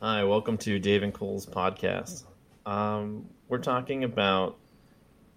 Hi, 0.00 0.22
welcome 0.22 0.56
to 0.58 0.78
Dave 0.78 1.02
and 1.02 1.12
Cole's 1.12 1.44
podcast. 1.44 2.22
Um, 2.64 3.26
we're 3.48 3.58
talking 3.58 4.04
about 4.04 4.56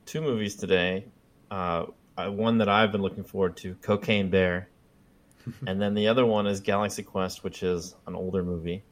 two 0.06 0.22
movies 0.22 0.56
today. 0.56 1.06
Uh, 1.50 1.86
one 2.16 2.60
that 2.60 2.70
I've 2.70 2.92
been 2.92 3.02
looking 3.02 3.24
forward 3.24 3.58
to, 3.58 3.74
Cocaine 3.82 4.30
Bear, 4.30 4.70
and 5.66 5.82
then 5.82 5.96
the 5.96 6.10
other 6.10 6.28
one 6.28 6.46
is 6.46 6.60
Galaxy 6.60 7.02
Quest, 7.02 7.44
which 7.44 7.64
is 7.64 7.96
an 8.06 8.14
older 8.14 8.44
movie. 8.44 8.84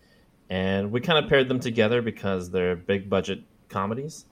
And 0.49 0.91
we 0.91 1.01
kind 1.01 1.23
of 1.23 1.29
paired 1.29 1.47
them 1.47 1.59
together 1.59 2.01
because 2.01 2.49
they're 2.49 2.75
big 2.75 3.07
budget 3.07 3.43
comedies. 3.67 4.25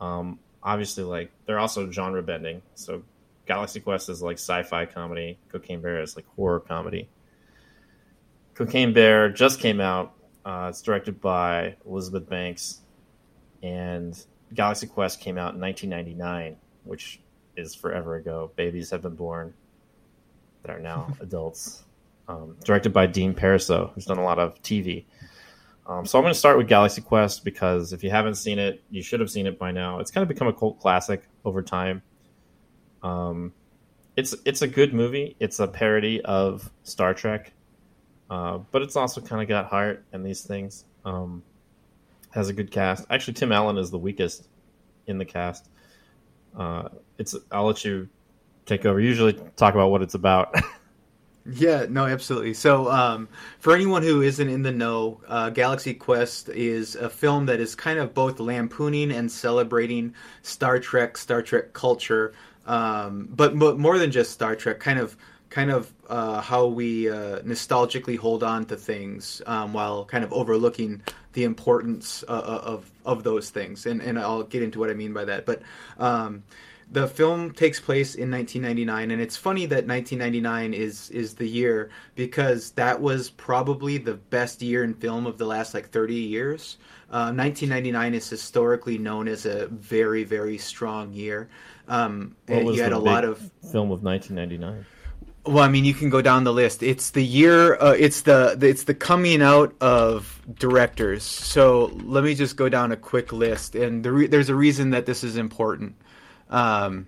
Um, 0.00 0.38
obviously, 0.62 1.02
like 1.02 1.32
they're 1.46 1.58
also 1.58 1.90
genre 1.90 2.22
bending. 2.22 2.62
So 2.76 3.02
Galaxy 3.44 3.80
Quest 3.80 4.08
is 4.08 4.22
like 4.22 4.36
sci-fi 4.36 4.86
comedy. 4.86 5.36
Cocaine 5.50 5.80
Bear 5.80 6.00
is 6.00 6.14
like 6.14 6.26
horror 6.36 6.60
comedy. 6.60 7.08
Cocaine 8.54 8.92
Bear 8.92 9.30
just 9.30 9.58
came 9.58 9.80
out 9.80 10.14
uh, 10.44 10.66
it's 10.70 10.82
directed 10.82 11.20
by 11.20 11.76
Elizabeth 11.86 12.28
Banks, 12.28 12.80
and 13.62 14.22
Galaxy 14.54 14.86
Quest 14.86 15.20
came 15.20 15.38
out 15.38 15.54
in 15.54 15.60
1999, 15.60 16.56
which 16.84 17.20
is 17.56 17.74
forever 17.74 18.16
ago. 18.16 18.50
Babies 18.56 18.90
have 18.90 19.02
been 19.02 19.14
born 19.14 19.54
that 20.62 20.70
are 20.70 20.80
now 20.80 21.12
adults. 21.20 21.84
Um, 22.28 22.56
directed 22.64 22.92
by 22.92 23.06
Dean 23.06 23.34
Parisot, 23.34 23.92
who's 23.92 24.06
done 24.06 24.18
a 24.18 24.22
lot 24.22 24.38
of 24.38 24.62
TV. 24.62 25.04
Um, 25.86 26.06
so 26.06 26.16
I'm 26.16 26.22
going 26.22 26.32
to 26.32 26.38
start 26.38 26.56
with 26.56 26.68
Galaxy 26.68 27.00
Quest 27.00 27.44
because 27.44 27.92
if 27.92 28.04
you 28.04 28.10
haven't 28.10 28.36
seen 28.36 28.60
it, 28.60 28.80
you 28.90 29.02
should 29.02 29.18
have 29.18 29.30
seen 29.30 29.48
it 29.48 29.58
by 29.58 29.72
now. 29.72 29.98
It's 29.98 30.12
kind 30.12 30.22
of 30.22 30.28
become 30.28 30.46
a 30.46 30.52
cult 30.52 30.78
classic 30.78 31.24
over 31.44 31.60
time. 31.62 32.02
Um, 33.02 33.52
it's 34.16 34.34
it's 34.44 34.62
a 34.62 34.68
good 34.68 34.94
movie. 34.94 35.34
It's 35.40 35.58
a 35.58 35.66
parody 35.66 36.20
of 36.22 36.70
Star 36.84 37.14
Trek. 37.14 37.52
Uh, 38.30 38.58
but 38.70 38.80
it's 38.80 38.94
also 38.96 39.20
kind 39.20 39.42
of 39.42 39.48
got 39.48 39.66
heart 39.66 40.04
and 40.12 40.24
these 40.24 40.42
things. 40.42 40.84
Um, 41.04 41.42
has 42.30 42.48
a 42.48 42.52
good 42.52 42.70
cast. 42.70 43.04
Actually, 43.10 43.34
Tim 43.34 43.52
Allen 43.52 43.76
is 43.76 43.90
the 43.90 43.98
weakest 43.98 44.48
in 45.06 45.18
the 45.18 45.24
cast. 45.24 45.68
Uh, 46.56 46.88
it's 47.18 47.36
I'll 47.50 47.66
let 47.66 47.84
you 47.84 48.08
take 48.66 48.86
over. 48.86 49.00
Usually 49.00 49.32
talk 49.56 49.74
about 49.74 49.90
what 49.90 50.02
it's 50.02 50.14
about. 50.14 50.54
yeah, 51.52 51.86
no, 51.88 52.06
absolutely. 52.06 52.54
So, 52.54 52.90
um, 52.90 53.28
for 53.58 53.74
anyone 53.74 54.02
who 54.02 54.22
isn't 54.22 54.48
in 54.48 54.62
the 54.62 54.72
know, 54.72 55.20
uh, 55.28 55.50
Galaxy 55.50 55.94
Quest 55.94 56.48
is 56.48 56.94
a 56.96 57.10
film 57.10 57.46
that 57.46 57.60
is 57.60 57.74
kind 57.74 57.98
of 57.98 58.14
both 58.14 58.40
lampooning 58.40 59.10
and 59.10 59.30
celebrating 59.30 60.14
Star 60.42 60.78
Trek, 60.78 61.16
Star 61.16 61.42
Trek 61.42 61.72
culture, 61.72 62.32
um, 62.66 63.28
but, 63.30 63.58
but 63.58 63.78
more 63.78 63.98
than 63.98 64.10
just 64.10 64.32
Star 64.32 64.54
Trek, 64.54 64.78
kind 64.80 64.98
of 64.98 65.16
kind 65.50 65.70
of 65.70 65.92
uh, 66.08 66.40
how 66.40 66.66
we 66.66 67.10
uh, 67.10 67.40
nostalgically 67.40 68.16
hold 68.16 68.42
on 68.42 68.64
to 68.66 68.76
things 68.76 69.42
um, 69.46 69.72
while 69.72 70.04
kind 70.04 70.24
of 70.24 70.32
overlooking 70.32 71.02
the 71.32 71.44
importance 71.44 72.24
uh, 72.28 72.32
uh, 72.32 72.60
of 72.64 72.90
of 73.04 73.24
those 73.24 73.50
things. 73.50 73.84
And 73.84 74.00
and 74.00 74.18
I'll 74.18 74.44
get 74.44 74.62
into 74.62 74.78
what 74.78 74.90
I 74.90 74.94
mean 74.94 75.12
by 75.12 75.24
that. 75.26 75.44
But 75.44 75.62
um, 75.98 76.44
the 76.92 77.06
film 77.06 77.52
takes 77.52 77.78
place 77.78 78.14
in 78.14 78.30
1999, 78.30 79.12
and 79.12 79.20
it's 79.20 79.36
funny 79.36 79.66
that 79.66 79.86
1999 79.86 80.72
is 80.72 81.10
is 81.10 81.34
the 81.34 81.48
year 81.48 81.90
because 82.14 82.70
that 82.72 83.00
was 83.00 83.30
probably 83.30 83.98
the 83.98 84.14
best 84.14 84.62
year 84.62 84.84
in 84.84 84.94
film 84.94 85.26
of 85.26 85.36
the 85.36 85.46
last 85.46 85.74
like 85.74 85.90
30 85.90 86.14
years. 86.14 86.78
1999 87.10 88.12
uh, 88.12 88.16
is 88.16 88.30
historically 88.30 88.96
known 88.96 89.26
as 89.26 89.44
a 89.44 89.66
very 89.66 90.22
very 90.22 90.58
strong 90.58 91.12
year. 91.12 91.48
Um, 91.88 92.36
you 92.48 92.80
had 92.80 92.92
a 92.92 92.98
lot 92.98 93.24
of 93.24 93.38
film 93.72 93.90
of 93.90 94.04
1999. 94.04 94.86
Well, 95.46 95.64
I 95.64 95.68
mean, 95.68 95.86
you 95.86 95.94
can 95.94 96.10
go 96.10 96.20
down 96.20 96.44
the 96.44 96.52
list. 96.52 96.82
It's 96.82 97.10
the 97.10 97.24
year. 97.24 97.74
Uh, 97.76 97.96
it's 97.98 98.22
the, 98.22 98.58
it's 98.60 98.84
the 98.84 98.94
coming 98.94 99.40
out 99.40 99.74
of 99.80 100.40
directors. 100.58 101.22
So 101.22 101.86
let 102.04 102.24
me 102.24 102.34
just 102.34 102.56
go 102.56 102.68
down 102.68 102.92
a 102.92 102.96
quick 102.96 103.32
list, 103.32 103.74
and 103.74 104.04
the 104.04 104.12
re- 104.12 104.26
there's 104.26 104.50
a 104.50 104.54
reason 104.54 104.90
that 104.90 105.06
this 105.06 105.24
is 105.24 105.36
important. 105.36 105.96
Um, 106.50 107.06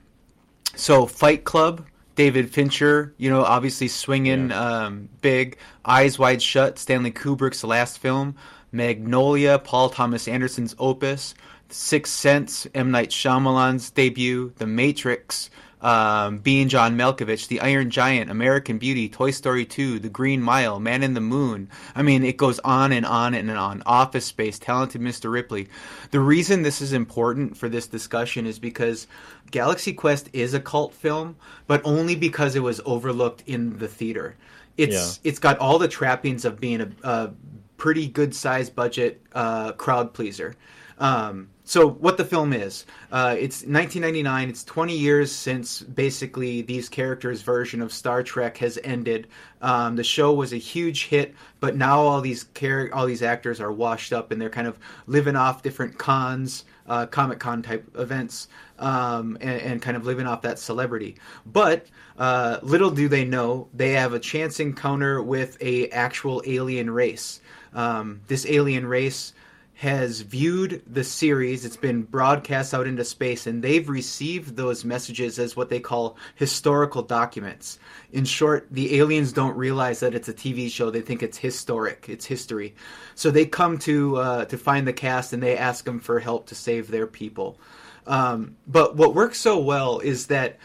so 0.75 1.07
Fight 1.07 1.45
Club, 1.45 1.87
David 2.15 2.51
Fincher, 2.51 3.15
you 3.19 3.29
know, 3.29 3.45
obviously 3.45 3.89
swinging 3.89 4.49
yeah. 4.49 4.85
um, 4.85 5.09
big. 5.21 5.59
Eyes 5.85 6.19
Wide 6.19 6.43
Shut, 6.43 6.79
Stanley 6.79 7.13
Kubrick's 7.13 7.65
last 7.65 7.99
film. 7.99 8.37
Magnolia, 8.71 9.59
Paul 9.59 9.91
Thomas 9.91 10.27
Anderson's 10.27 10.75
opus. 10.79 11.35
Sixth 11.69 12.13
Sense, 12.13 12.67
M 12.75 12.91
Night 12.91 13.11
Shyamalan's 13.11 13.91
debut. 13.91 14.53
The 14.57 14.67
Matrix 14.67 15.51
um, 15.83 16.39
being 16.39 16.69
John 16.69 16.97
Malkovich, 16.97 17.49
The 17.49 17.61
Iron 17.61 17.91
Giant, 17.91 18.31
American 18.31 18.79
Beauty, 18.79 19.09
Toy 19.09 19.33
Story 19.33 19.67
2, 19.67 19.99
The 19.99 20.09
Green 20.09 20.41
Mile, 20.41 20.79
Man 20.79 21.03
in 21.03 21.15
the 21.15 21.21
Moon. 21.21 21.69
I 21.95 22.03
mean, 22.03 22.25
it 22.25 22.37
goes 22.37 22.61
on 22.61 22.93
and 22.93 23.05
on 23.05 23.35
and 23.35 23.51
on. 23.51 23.83
Office 23.85 24.25
Space, 24.25 24.59
Talented 24.59 25.01
Mr. 25.01 25.31
Ripley. 25.31 25.69
The 26.13 26.21
reason 26.21 26.63
this 26.63 26.81
is 26.81 26.93
important 26.93 27.57
for 27.57 27.69
this 27.69 27.89
discussion 27.89 28.47
is 28.47 28.59
because 28.59 29.09
Galaxy 29.51 29.93
Quest 29.93 30.31
is 30.33 30.55
a 30.55 30.61
cult 30.61 30.95
film, 30.95 31.37
but 31.67 31.83
only 31.85 32.15
because 32.15 32.55
it 32.55 32.63
was 32.63 32.81
overlooked 32.85 33.43
in 33.47 33.79
the 33.79 33.89
theater. 33.89 34.37
It's 34.77 35.21
yeah. 35.23 35.29
it's 35.29 35.39
got 35.39 35.59
all 35.59 35.79
the 35.79 35.89
trappings 35.89 36.45
of 36.45 36.59
being 36.59 36.81
a, 36.81 36.91
a 37.03 37.31
pretty 37.77 38.07
good 38.07 38.35
sized 38.35 38.75
budget 38.75 39.21
uh, 39.35 39.73
crowd 39.73 40.15
pleaser. 40.15 40.55
Um, 40.99 41.51
so 41.65 41.89
what 41.89 42.17
the 42.17 42.25
film 42.25 42.53
is 42.53 42.87
uh, 43.13 43.35
it's 43.39 43.63
1999 43.63 44.49
it's 44.49 44.65
20 44.65 44.97
years 44.97 45.31
since 45.31 45.83
basically 45.83 46.63
these 46.63 46.89
characters 46.89 47.43
version 47.43 47.81
of 47.81 47.93
star 47.93 48.23
trek 48.23 48.57
has 48.59 48.79
ended. 48.85 49.29
Um, 49.61 49.97
the 49.97 50.05
show 50.05 50.33
was 50.33 50.53
a 50.53 50.57
huge 50.57 51.07
hit 51.07 51.35
but 51.61 51.77
now 51.77 52.01
all 52.01 52.21
these 52.21 52.47
char- 52.55 52.91
all 52.93 53.07
these 53.07 53.23
actors 53.23 53.61
are 53.61 53.73
washed 53.73 54.13
up 54.13 54.33
and 54.33 54.41
they're 54.41 54.51
kind 54.51 54.67
of 54.67 54.79
living 55.07 55.37
off 55.37 55.63
different 55.63 55.99
cons 55.99 56.65
uh, 56.87 57.07
comic 57.07 57.39
con 57.39 57.63
type 57.63 57.89
events 57.97 58.49
um, 58.79 59.37
and, 59.41 59.61
and, 59.61 59.83
kind 59.83 59.97
of 59.97 60.05
living 60.05 60.27
off 60.27 60.43
that 60.43 60.59
celebrity. 60.59 61.17
But 61.47 61.87
uh, 62.19 62.59
little 62.63 62.91
do 62.91 63.09
they 63.09 63.25
know 63.25 63.69
they 63.73 63.93
have 63.93 64.13
a 64.13 64.19
chance 64.19 64.61
encounter 64.61 65.23
with 65.23 65.57
a 65.61 65.89
actual 65.91 66.43
alien 66.47 66.91
race. 66.91 67.41
Um, 67.75 68.21
this 68.27 68.45
alien 68.47 68.87
race 68.87 69.33
has 69.75 70.21
viewed 70.21 70.83
the 70.87 71.03
series. 71.03 71.65
It's 71.65 71.77
been 71.77 72.03
broadcast 72.03 72.75
out 72.75 72.87
into 72.87 73.05
space, 73.05 73.47
and 73.47 73.63
they've 73.63 73.89
received 73.89 74.57
those 74.57 74.85
messages 74.85 75.39
as 75.39 75.57
what 75.57 75.71
they 75.71 75.81
call 75.81 76.17
historical 76.35 77.03
documents. 77.03 77.79
In 78.13 78.25
short, 78.25 78.69
the 78.71 78.99
aliens 78.99 79.33
don't 79.33 79.57
realize 79.57 80.01
that 80.01 80.15
it's 80.15 80.29
a 80.29 80.35
TV 80.35 80.71
show. 80.71 80.91
They 80.91 81.01
think 81.01 81.23
it's 81.23 81.39
historic, 81.39 82.07
it's 82.09 82.27
history. 82.27 82.75
So 83.15 83.31
they 83.31 83.47
come 83.47 83.79
to 83.79 84.17
uh, 84.17 84.45
to 84.47 84.59
find 84.59 84.87
the 84.87 84.93
cast, 84.93 85.33
and 85.33 85.43
they 85.43 85.57
ask 85.57 85.85
them 85.85 86.01
for 86.01 86.21
help 86.21 86.47
to 86.47 86.55
save 86.55 86.91
their 86.91 87.07
people. 87.07 87.59
Um, 88.07 88.57
but 88.67 88.97
what 88.97 89.15
works 89.15 89.39
so 89.39 89.59
well 89.59 89.99
is 90.01 90.27
that 90.27 90.59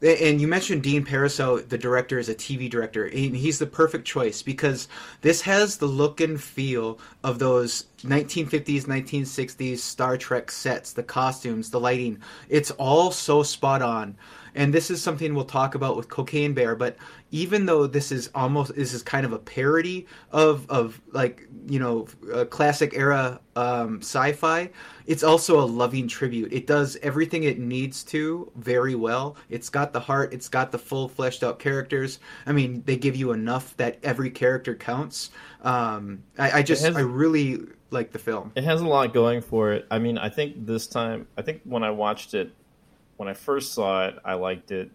and 0.00 0.40
you 0.40 0.46
mentioned 0.46 0.84
Dean 0.84 1.04
Parisot, 1.04 1.68
the 1.68 1.78
director, 1.78 2.20
is 2.20 2.28
a 2.28 2.34
TV 2.34 2.70
director, 2.70 3.06
and 3.06 3.34
he's 3.34 3.58
the 3.58 3.66
perfect 3.66 4.06
choice 4.06 4.40
because 4.40 4.86
this 5.22 5.40
has 5.42 5.78
the 5.78 5.86
look 5.86 6.20
and 6.20 6.40
feel 6.40 7.00
of 7.24 7.40
those 7.40 7.86
1950s, 7.98 8.84
1960s 8.84 9.78
Star 9.78 10.16
Trek 10.16 10.52
sets, 10.52 10.92
the 10.92 11.02
costumes, 11.02 11.70
the 11.70 11.80
lighting. 11.80 12.18
It's 12.48 12.70
all 12.72 13.10
so 13.10 13.42
spot 13.42 13.82
on. 13.82 14.16
And 14.56 14.72
this 14.72 14.90
is 14.90 15.02
something 15.02 15.34
we'll 15.34 15.44
talk 15.44 15.74
about 15.74 15.96
with 15.96 16.08
Cocaine 16.08 16.54
Bear, 16.54 16.74
but 16.74 16.96
even 17.30 17.66
though 17.66 17.86
this 17.86 18.10
is 18.10 18.30
almost 18.34 18.74
this 18.74 18.94
is 18.94 19.02
kind 19.02 19.26
of 19.26 19.32
a 19.32 19.38
parody 19.38 20.06
of 20.32 20.68
of 20.70 21.00
like 21.12 21.46
you 21.68 21.78
know 21.78 22.06
classic 22.50 22.94
era 22.94 23.40
um, 23.54 23.98
sci-fi 24.00 24.70
it's 25.06 25.22
also 25.22 25.60
a 25.60 25.64
loving 25.64 26.08
tribute. 26.08 26.52
It 26.52 26.66
does 26.66 26.96
everything 27.02 27.44
it 27.44 27.58
needs 27.58 28.02
to 28.04 28.50
very 28.56 28.94
well. 28.94 29.36
It's 29.48 29.68
got 29.68 29.92
the 29.92 30.00
heart. 30.00 30.32
It's 30.32 30.48
got 30.48 30.72
the 30.72 30.78
full 30.78 31.08
fleshed 31.08 31.44
out 31.44 31.58
characters. 31.58 32.18
I 32.44 32.52
mean 32.52 32.82
they 32.86 32.96
give 32.96 33.16
you 33.16 33.32
enough 33.32 33.76
that 33.76 33.98
every 34.02 34.30
character 34.30 34.74
counts. 34.74 35.30
Um, 35.62 36.22
I, 36.38 36.58
I, 36.58 36.62
just 36.62 36.84
has, 36.84 36.96
i 36.96 37.00
really 37.00 37.60
like 37.90 38.12
the 38.12 38.18
film. 38.18 38.52
It 38.56 38.64
has 38.64 38.80
a 38.80 38.86
lot 38.86 39.14
going 39.14 39.40
for 39.40 39.72
it. 39.72 39.86
I 39.90 39.98
mean 39.98 40.18
i 40.18 40.28
think 40.28 40.66
this 40.66 40.86
time 40.86 41.26
i 41.36 41.42
think 41.42 41.60
when 41.64 41.82
i 41.82 41.90
watched 41.90 42.34
it 42.34 42.52
when 43.16 43.28
i 43.28 43.34
first 43.34 43.72
saw 43.72 44.06
it 44.06 44.18
i 44.24 44.34
liked 44.34 44.70
it 44.70 44.90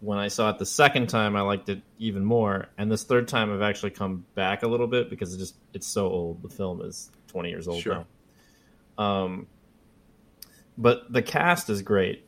when 0.00 0.18
I 0.18 0.28
saw 0.28 0.50
it 0.50 0.58
the 0.58 0.66
second 0.66 1.08
time, 1.08 1.36
I 1.36 1.42
liked 1.42 1.68
it 1.68 1.82
even 1.98 2.24
more. 2.24 2.68
And 2.78 2.90
this 2.90 3.04
third 3.04 3.28
time, 3.28 3.52
I've 3.52 3.62
actually 3.62 3.90
come 3.90 4.24
back 4.34 4.62
a 4.62 4.66
little 4.66 4.86
bit 4.86 5.10
because 5.10 5.34
it 5.34 5.38
just 5.38 5.56
it's 5.74 5.86
so 5.86 6.06
old. 6.06 6.42
The 6.42 6.48
film 6.48 6.80
is 6.82 7.10
twenty 7.28 7.50
years 7.50 7.68
old 7.68 7.82
sure. 7.82 8.06
now. 8.98 9.04
Um, 9.04 9.46
but 10.76 11.12
the 11.12 11.22
cast 11.22 11.68
is 11.68 11.82
great. 11.82 12.24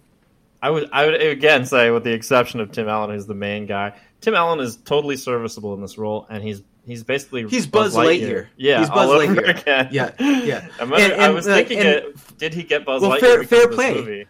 I 0.60 0.70
would 0.70 0.90
I 0.92 1.06
would 1.06 1.20
again 1.20 1.64
say, 1.64 1.90
with 1.90 2.04
the 2.04 2.12
exception 2.12 2.60
of 2.60 2.72
Tim 2.72 2.88
Allen, 2.88 3.10
who's 3.10 3.26
the 3.26 3.34
main 3.34 3.66
guy, 3.66 3.98
Tim 4.22 4.34
Allen 4.34 4.60
is 4.60 4.76
totally 4.76 5.16
serviceable 5.18 5.74
in 5.74 5.82
this 5.82 5.98
role, 5.98 6.26
and 6.30 6.42
he's 6.42 6.62
He's 6.84 7.04
basically 7.04 7.46
He's 7.48 7.64
Buzz 7.68 7.94
Lightyear. 7.94 8.48
Yeah, 8.56 8.80
He's 8.80 8.88
Buzz 8.90 9.08
Lightyear. 9.08 9.60
again. 9.60 9.88
Yeah, 9.92 10.10
yeah. 10.18 10.66
I, 10.80 10.82
wonder- 10.82 10.96
And- 10.96 11.12
I 11.22 11.26
and, 11.26 11.34
was 11.36 11.46
like, 11.46 11.68
thinking, 11.68 11.78
and- 11.86 11.88
it, 11.88 12.38
did 12.38 12.54
he 12.54 12.64
get 12.64 12.84
Buzz 12.84 13.00
Well, 13.02 13.12
Lightyear? 13.12 13.20
fair- 13.20 13.44
fair 13.44 13.68
play. 13.68 14.26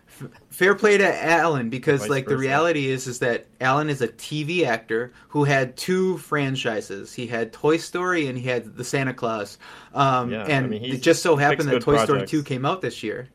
fair 0.51 0.75
play 0.75 0.99
to 0.99 1.25
Allen 1.25 1.71
because 1.71 2.11
like 2.11 2.27
the 2.27 2.37
reality 2.37 2.89
is 2.91 3.07
is 3.07 3.21
that 3.21 3.47
Allen 3.59 3.89
is 3.89 4.03
a 4.03 4.09
TV 4.09 4.67
actor 4.67 5.15
who 5.29 5.45
had 5.45 5.79
two 5.79 6.19
franchises. 6.19 7.15
He 7.15 7.27
had 7.27 7.55
Toy 7.55 7.79
Story 7.79 8.27
and 8.27 8.37
he 8.37 8.47
had 8.47 8.77
the 8.77 8.85
Santa 8.85 9.15
Clause. 9.15 9.57
Um, 9.95 10.31
Yeah, 10.31 10.43
I 10.45 10.49
and 10.49 10.69
mean, 10.69 10.85
it 10.85 11.01
just 11.01 11.23
so 11.23 11.37
happened 11.37 11.71
that 11.71 11.81
Toy 11.81 11.97
good 11.97 12.05
Story 12.05 12.27
2 12.27 12.43
came 12.43 12.67
out 12.67 12.83
this 12.83 13.03
year. 13.03 13.31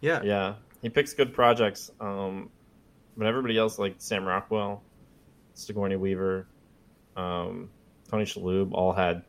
Yeah. 0.00 0.22
Yeah, 0.24 0.54
he 0.82 0.88
picks 0.88 1.14
good 1.14 1.32
projects. 1.32 1.92
Um, 2.00 2.50
but 3.16 3.28
everybody 3.28 3.56
else, 3.56 3.78
like 3.78 3.94
Sam 3.98 4.24
Rockwell, 4.24 4.82
Sigourney 5.56 5.96
Weaver, 5.96 6.46
um, 7.16 7.70
Tony 8.10 8.24
Shalhoub, 8.24 8.72
all 8.72 8.92
had 8.92 9.22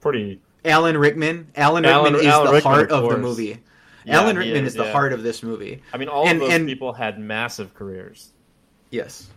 pretty. 0.00 0.40
Alan 0.64 0.96
Rickman. 0.96 1.48
Alan, 1.56 1.84
Alan- 1.84 2.14
Rickman 2.14 2.20
is 2.20 2.32
Alan 2.32 2.46
the 2.46 2.52
Rickman, 2.54 2.72
heart 2.74 2.90
of 2.92 3.04
of, 3.04 3.10
the 3.10 3.18
movie. 3.18 3.58
Yeah, 4.04 4.20
Alan 4.20 4.36
Rickman 4.36 4.64
is, 4.64 4.72
is, 4.72 4.74
the 4.76 4.84
yeah. 4.84 4.92
heart 4.92 5.12
of 5.12 5.22
this 5.22 5.42
movie. 5.42 5.82
I 5.92 5.98
mean, 5.98 6.08
all 6.08 6.26
And- 6.26 6.36
of 6.40 6.48
those 6.48 6.52
and- 6.56 6.68
people 6.68 6.92
had 6.92 7.18
massive 7.18 7.74
careers. 7.74 8.32
Yes. 8.90 9.28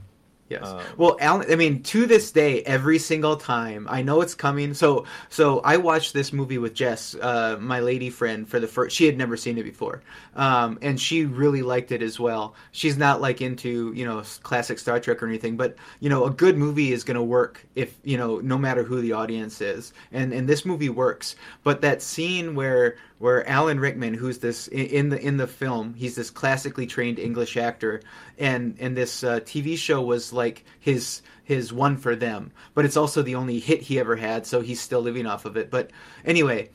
Yes. 0.51 0.67
Um, 0.67 0.81
well, 0.97 1.17
Alan, 1.21 1.49
I 1.49 1.55
mean, 1.55 1.81
to 1.83 2.05
this 2.05 2.29
day, 2.31 2.61
every 2.63 2.99
single 2.99 3.37
time 3.37 3.87
I 3.89 4.01
know 4.01 4.19
it's 4.19 4.35
coming. 4.35 4.73
So, 4.73 5.05
so 5.29 5.61
I 5.61 5.77
watched 5.77 6.13
this 6.13 6.33
movie 6.33 6.57
with 6.57 6.73
Jess, 6.73 7.15
uh, 7.15 7.57
my 7.57 7.79
lady 7.79 8.09
friend, 8.09 8.47
for 8.47 8.59
the 8.59 8.67
first. 8.67 8.93
She 8.93 9.05
had 9.05 9.17
never 9.17 9.37
seen 9.37 9.57
it 9.57 9.63
before, 9.63 10.01
um, 10.35 10.77
and 10.81 10.99
she 10.99 11.23
really 11.23 11.61
liked 11.61 11.93
it 11.93 12.01
as 12.01 12.19
well. 12.19 12.53
She's 12.73 12.97
not 12.97 13.21
like 13.21 13.41
into 13.41 13.93
you 13.95 14.03
know 14.03 14.23
classic 14.43 14.77
Star 14.77 14.99
Trek 14.99 15.23
or 15.23 15.27
anything, 15.27 15.55
but 15.55 15.77
you 16.01 16.09
know, 16.09 16.25
a 16.25 16.29
good 16.29 16.57
movie 16.57 16.91
is 16.91 17.05
going 17.05 17.15
to 17.15 17.23
work 17.23 17.65
if 17.75 17.97
you 18.03 18.17
know 18.17 18.39
no 18.39 18.57
matter 18.57 18.83
who 18.83 18.99
the 18.99 19.13
audience 19.13 19.61
is, 19.61 19.93
and 20.11 20.33
and 20.33 20.49
this 20.49 20.65
movie 20.65 20.89
works. 20.89 21.37
But 21.63 21.79
that 21.81 22.01
scene 22.01 22.55
where 22.55 22.97
where 23.21 23.47
Alan 23.47 23.79
Rickman, 23.79 24.15
who's 24.15 24.39
this 24.39 24.67
in- 24.69 25.09
the 25.09 25.19
in 25.19 25.37
the 25.37 25.45
film, 25.45 25.93
he's 25.93 26.15
this 26.15 26.31
classically 26.31 26.87
trained 26.87 27.19
English 27.19 27.55
actor, 27.55 28.01
and 28.39 28.75
and 28.79 28.97
this 28.97 29.23
uh, 29.23 29.39
TV 29.41 29.77
show 29.77 30.01
was 30.01 30.33
like 30.33 30.65
his 30.79 31.21
his 31.43 31.71
one 31.71 31.97
for 31.97 32.15
them, 32.15 32.51
but 32.73 32.83
it's 32.83 32.97
also 32.97 33.21
the 33.21 33.35
only 33.35 33.59
hit 33.59 33.81
he 33.81 33.99
ever 33.99 34.15
had, 34.15 34.47
so 34.47 34.61
he's 34.61 34.81
still 34.81 35.01
living 35.01 35.27
off 35.27 35.45
of 35.45 35.55
it. 35.55 35.69
But 35.69 35.91
anyway, 36.25 36.71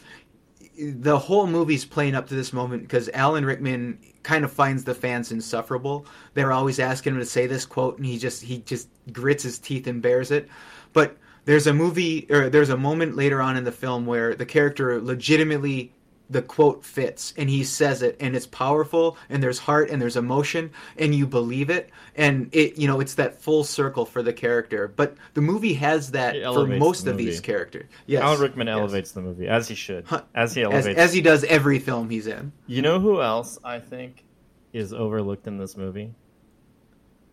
the 0.78 1.18
whole 1.18 1.48
movie's 1.48 1.84
playing 1.84 2.14
up 2.14 2.28
to 2.28 2.34
this 2.34 2.52
moment 2.52 2.82
because 2.82 3.08
Alan 3.12 3.44
Rickman 3.44 3.98
kind 4.22 4.44
of 4.44 4.52
finds 4.52 4.84
the 4.84 4.94
fans 4.94 5.32
insufferable. 5.32 6.06
They're 6.34 6.52
always 6.52 6.78
asking 6.78 7.14
him 7.14 7.20
to 7.20 7.26
say 7.26 7.48
this 7.48 7.66
quote, 7.66 7.96
and 7.96 8.06
he 8.06 8.18
just 8.18 8.42
he 8.42 8.58
just 8.58 8.88
grits 9.12 9.42
his 9.42 9.58
teeth 9.58 9.88
and 9.88 10.00
bears 10.00 10.30
it. 10.30 10.48
But 10.92 11.16
there's 11.44 11.66
a 11.66 11.74
movie 11.74 12.26
or 12.30 12.50
there's 12.50 12.70
a 12.70 12.76
moment 12.76 13.16
later 13.16 13.42
on 13.42 13.56
in 13.56 13.64
the 13.64 13.72
film 13.72 14.06
where 14.06 14.34
the 14.34 14.46
character 14.46 15.00
legitimately 15.00 15.92
the 16.28 16.42
quote 16.42 16.84
fits 16.84 17.32
and 17.36 17.48
he 17.48 17.62
says 17.62 18.02
it 18.02 18.16
and 18.18 18.34
it's 18.34 18.46
powerful 18.46 19.16
and 19.28 19.42
there's 19.42 19.58
heart 19.60 19.90
and 19.90 20.02
there's 20.02 20.16
emotion 20.16 20.70
and 20.98 21.14
you 21.14 21.26
believe 21.26 21.70
it 21.70 21.88
and 22.16 22.48
it 22.52 22.76
you 22.76 22.88
know 22.88 22.98
it's 22.98 23.14
that 23.14 23.40
full 23.40 23.62
circle 23.62 24.04
for 24.04 24.22
the 24.22 24.32
character 24.32 24.88
but 24.88 25.16
the 25.34 25.40
movie 25.40 25.74
has 25.74 26.10
that 26.10 26.34
for 26.42 26.66
most 26.66 27.04
the 27.04 27.12
of 27.12 27.16
these 27.16 27.40
characters 27.40 27.86
yes 28.06 28.22
Alan 28.22 28.40
Rickman 28.40 28.66
yes. 28.66 28.76
elevates 28.76 29.12
the 29.12 29.20
movie 29.22 29.46
as 29.46 29.68
he 29.68 29.76
should, 29.76 30.04
as 30.34 30.52
he 30.54 30.62
as, 30.62 30.66
elevates. 30.66 30.98
as 30.98 31.12
he 31.12 31.20
does 31.20 31.44
every 31.44 31.78
film 31.78 32.10
he's 32.10 32.26
in 32.26 32.52
You 32.66 32.82
know 32.82 32.98
who 32.98 33.22
else 33.22 33.58
I 33.62 33.78
think 33.78 34.24
is 34.72 34.92
overlooked 34.92 35.46
in 35.46 35.58
this 35.58 35.76
movie? 35.76 36.12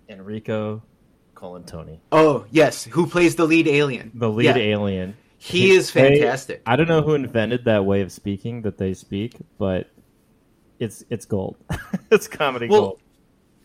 Enrico 0.08 0.84
Colantoni, 1.36 1.98
oh 2.12 2.46
yes 2.52 2.84
who 2.86 3.08
plays 3.08 3.36
the 3.36 3.46
lead 3.46 3.68
alien 3.68 4.12
the 4.14 4.30
lead 4.30 4.46
Yeah. 4.46 4.58
alien. 4.58 5.18
He 5.44 5.72
is 5.72 5.92
They- 5.92 6.16
fantastic 6.18 6.62
I 6.66 6.76
don't 6.76 6.88
know 6.88 7.02
who 7.02 7.14
invented 7.16 7.66
that 7.66 7.86
way 7.86 8.02
of 8.02 8.12
speaking 8.12 8.62
that 8.62 8.78
they 8.78 8.94
speak, 8.94 9.36
but 9.58 9.90
it's 10.80 11.04
it's 11.10 11.26
gold. 11.26 11.58
it's 12.12 12.28
comedy 12.28 12.68
Well, 12.68 12.82
gold. 12.82 13.02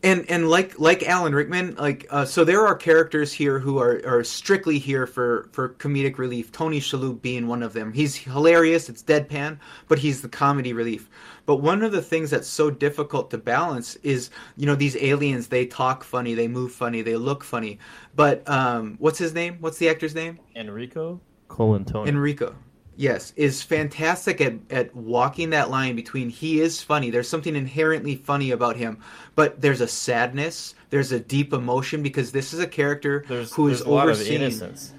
and 0.02 0.24
and 0.28 0.48
like 0.50 0.78
like 0.78 1.02
Alan 1.08 1.34
Rickman, 1.34 1.74
like 1.76 2.06
uh, 2.10 2.24
so 2.24 2.44
there 2.44 2.66
are 2.66 2.74
characters 2.74 3.32
here 3.32 3.58
who 3.58 3.78
are 3.78 4.00
are 4.06 4.22
strictly 4.24 4.78
here 4.78 5.06
for 5.06 5.48
for 5.52 5.70
comedic 5.70 6.18
relief. 6.18 6.52
Tony 6.52 6.80
Shalhoub 6.80 7.22
being 7.22 7.46
one 7.48 7.62
of 7.62 7.72
them. 7.72 7.92
He's 7.92 8.14
hilarious. 8.16 8.88
It's 8.88 9.02
deadpan, 9.02 9.58
but 9.88 9.98
he's 9.98 10.20
the 10.20 10.28
comedy 10.28 10.72
relief. 10.72 11.08
But 11.46 11.56
one 11.56 11.82
of 11.82 11.92
the 11.92 12.02
things 12.02 12.30
that's 12.30 12.46
so 12.48 12.70
difficult 12.70 13.30
to 13.30 13.38
balance 13.38 13.96
is 14.02 14.30
you 14.56 14.66
know 14.66 14.74
these 14.76 14.96
aliens. 14.96 15.48
They 15.48 15.64
talk 15.66 16.04
funny, 16.04 16.34
they 16.34 16.46
move 16.48 16.72
funny, 16.72 17.02
they 17.02 17.16
look 17.16 17.42
funny. 17.42 17.78
But 18.14 18.48
um, 18.48 18.96
what's 18.98 19.18
his 19.18 19.32
name? 19.32 19.56
What's 19.60 19.78
the 19.78 19.88
actor's 19.88 20.14
name? 20.14 20.38
Enrico 20.56 21.20
Colantoni. 21.48 22.08
Enrico. 22.08 22.54
Yes, 22.96 23.32
is 23.36 23.62
fantastic 23.62 24.40
at, 24.40 24.54
at 24.70 24.94
walking 24.94 25.50
that 25.50 25.70
line 25.70 25.94
between 25.94 26.30
he 26.30 26.60
is 26.60 26.82
funny. 26.82 27.10
There's 27.10 27.28
something 27.28 27.54
inherently 27.54 28.16
funny 28.16 28.50
about 28.50 28.76
him, 28.76 28.98
but 29.36 29.60
there's 29.60 29.80
a 29.80 29.86
sadness, 29.86 30.74
there's 30.90 31.12
a 31.12 31.20
deep 31.20 31.52
emotion 31.52 32.02
because 32.02 32.32
this 32.32 32.52
is 32.52 32.58
a 32.58 32.66
character 32.66 33.24
there's 33.28 33.52
who 33.52 33.68
is 33.68 33.84
there's 33.84 34.28
a 34.28 34.97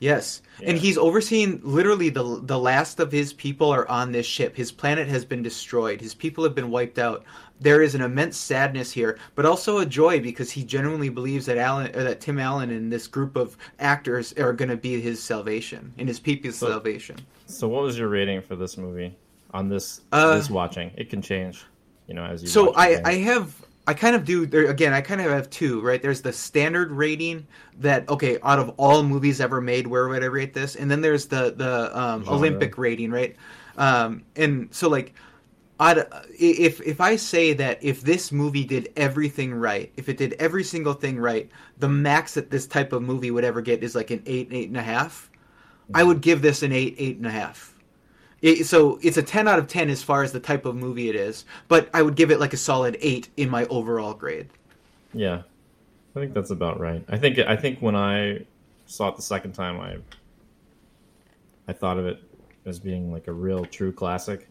lot 0.00 0.06
of 0.08 0.12
overseeing. 0.12 0.32
innocence. 0.32 0.42
Yes, 0.60 0.68
and 0.68 0.78
he's 0.78 0.98
overseeing 0.98 1.60
literally 1.62 2.08
the 2.10 2.40
the 2.42 2.58
last 2.58 3.00
of 3.00 3.12
his 3.12 3.32
people 3.32 3.70
are 3.70 3.88
on 3.88 4.12
this 4.12 4.26
ship. 4.26 4.56
His 4.56 4.72
planet 4.72 5.08
has 5.08 5.24
been 5.24 5.42
destroyed. 5.42 6.00
His 6.00 6.14
people 6.14 6.44
have 6.44 6.54
been 6.54 6.70
wiped 6.70 6.98
out. 6.98 7.24
There 7.58 7.80
is 7.82 7.94
an 7.94 8.02
immense 8.02 8.36
sadness 8.36 8.92
here, 8.92 9.18
but 9.34 9.46
also 9.46 9.78
a 9.78 9.86
joy 9.86 10.20
because 10.20 10.50
he 10.50 10.62
genuinely 10.62 11.08
believes 11.08 11.46
that 11.46 11.56
Alan, 11.56 11.86
or 11.96 12.04
that 12.04 12.20
Tim 12.20 12.38
Allen 12.38 12.70
and 12.70 12.92
this 12.92 13.06
group 13.06 13.34
of 13.36 13.56
actors 13.78 14.34
are 14.34 14.52
going 14.52 14.68
to 14.68 14.76
be 14.76 15.00
his 15.00 15.22
salvation 15.22 15.94
and 15.98 16.06
his 16.06 16.20
people's 16.20 16.56
So- 16.56 16.68
salvation. 16.68 17.16
So, 17.46 17.66
what 17.68 17.82
was 17.82 17.98
your 17.98 18.08
rating 18.08 18.42
for 18.42 18.56
this 18.56 18.76
movie 18.76 19.16
on 19.54 19.68
this 19.70 20.02
Uh, 20.12 20.36
this 20.36 20.50
watching? 20.50 20.90
It 20.98 21.08
can 21.08 21.22
change, 21.22 21.64
you 22.08 22.12
know, 22.14 22.24
as 22.24 22.42
you. 22.42 22.48
So 22.48 22.74
I. 22.74 23.00
I 23.04 23.14
have 23.14 23.54
I 23.86 23.94
kind 23.94 24.16
of 24.16 24.24
do 24.24 24.46
there 24.46 24.66
again 24.66 24.92
I 24.92 25.00
kind 25.00 25.20
of 25.20 25.30
have 25.30 25.48
two 25.48 25.80
right? 25.80 26.02
There's 26.02 26.22
the 26.22 26.32
standard 26.32 26.90
rating 26.90 27.46
that 27.78 28.08
okay 28.08 28.38
out 28.42 28.58
of 28.58 28.70
all 28.76 29.02
movies 29.02 29.40
ever 29.40 29.60
made 29.60 29.86
where 29.86 30.08
would 30.08 30.22
I 30.22 30.26
rate 30.26 30.54
this? 30.54 30.76
And 30.76 30.90
then 30.90 31.00
there's 31.00 31.26
the 31.26 31.54
the 31.56 31.96
um. 31.98 32.28
Olympic 32.28 32.78
rating 32.78 33.10
right? 33.10 33.36
Um, 33.78 34.24
and 34.34 34.68
so 34.74 34.88
like 34.88 35.14
I'd, 35.78 36.06
if 36.38 36.80
if 36.80 37.00
I 37.00 37.16
say 37.16 37.52
that 37.52 37.78
if 37.82 38.00
this 38.00 38.32
movie 38.32 38.64
did 38.64 38.92
everything 38.96 39.54
right 39.54 39.92
if 39.96 40.08
it 40.08 40.16
did 40.16 40.32
every 40.34 40.64
single 40.64 40.94
thing 40.94 41.18
right 41.18 41.50
the 41.78 41.88
max 41.88 42.34
that 42.34 42.50
this 42.50 42.66
type 42.66 42.92
of 42.92 43.02
movie 43.02 43.30
would 43.30 43.44
ever 43.44 43.60
get 43.60 43.84
is 43.84 43.94
like 43.94 44.10
an 44.10 44.22
eight 44.26 44.48
eight 44.50 44.68
and 44.68 44.76
a 44.78 44.82
half. 44.82 45.30
I 45.94 46.02
would 46.02 46.20
give 46.20 46.42
this 46.42 46.64
an 46.64 46.72
eight 46.72 46.96
eight 46.98 47.18
and 47.18 47.26
a 47.26 47.30
half 47.30 47.75
it, 48.42 48.66
so 48.66 48.98
it's 49.02 49.16
a 49.16 49.22
10 49.22 49.48
out 49.48 49.58
of 49.58 49.66
10 49.66 49.88
as 49.90 50.02
far 50.02 50.22
as 50.22 50.32
the 50.32 50.40
type 50.40 50.66
of 50.66 50.76
movie 50.76 51.08
it 51.08 51.16
is, 51.16 51.44
but 51.68 51.88
I 51.94 52.02
would 52.02 52.16
give 52.16 52.30
it 52.30 52.38
like 52.38 52.52
a 52.52 52.58
solid 52.58 52.96
8 53.00 53.28
in 53.36 53.48
my 53.48 53.64
overall 53.66 54.14
grade. 54.14 54.48
Yeah, 55.12 55.42
I 56.14 56.20
think 56.20 56.34
that's 56.34 56.50
about 56.50 56.78
right. 56.78 57.04
I 57.08 57.16
think 57.16 57.38
I 57.38 57.56
think 57.56 57.80
when 57.80 57.96
I 57.96 58.44
saw 58.86 59.08
it 59.08 59.16
the 59.16 59.22
second 59.22 59.52
time, 59.52 59.80
I 59.80 59.96
I 61.68 61.72
thought 61.72 61.98
of 61.98 62.06
it 62.06 62.22
as 62.66 62.78
being 62.78 63.12
like 63.12 63.28
a 63.28 63.32
real 63.32 63.64
true 63.64 63.92
classic, 63.92 64.48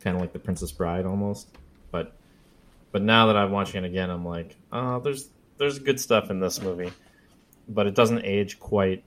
kind 0.00 0.16
of 0.16 0.20
like 0.20 0.32
The 0.32 0.38
Princess 0.38 0.72
Bride 0.72 1.06
almost. 1.06 1.48
But 1.90 2.12
but 2.92 3.02
now 3.02 3.26
that 3.26 3.36
I'm 3.36 3.52
watching 3.52 3.84
it 3.84 3.86
again, 3.86 4.10
I'm 4.10 4.24
like, 4.24 4.56
oh, 4.72 4.98
there's 5.00 5.28
there's 5.58 5.78
good 5.78 6.00
stuff 6.00 6.30
in 6.30 6.40
this 6.40 6.60
movie, 6.60 6.92
but 7.68 7.86
it 7.86 7.94
doesn't 7.94 8.24
age 8.24 8.58
quite 8.58 9.04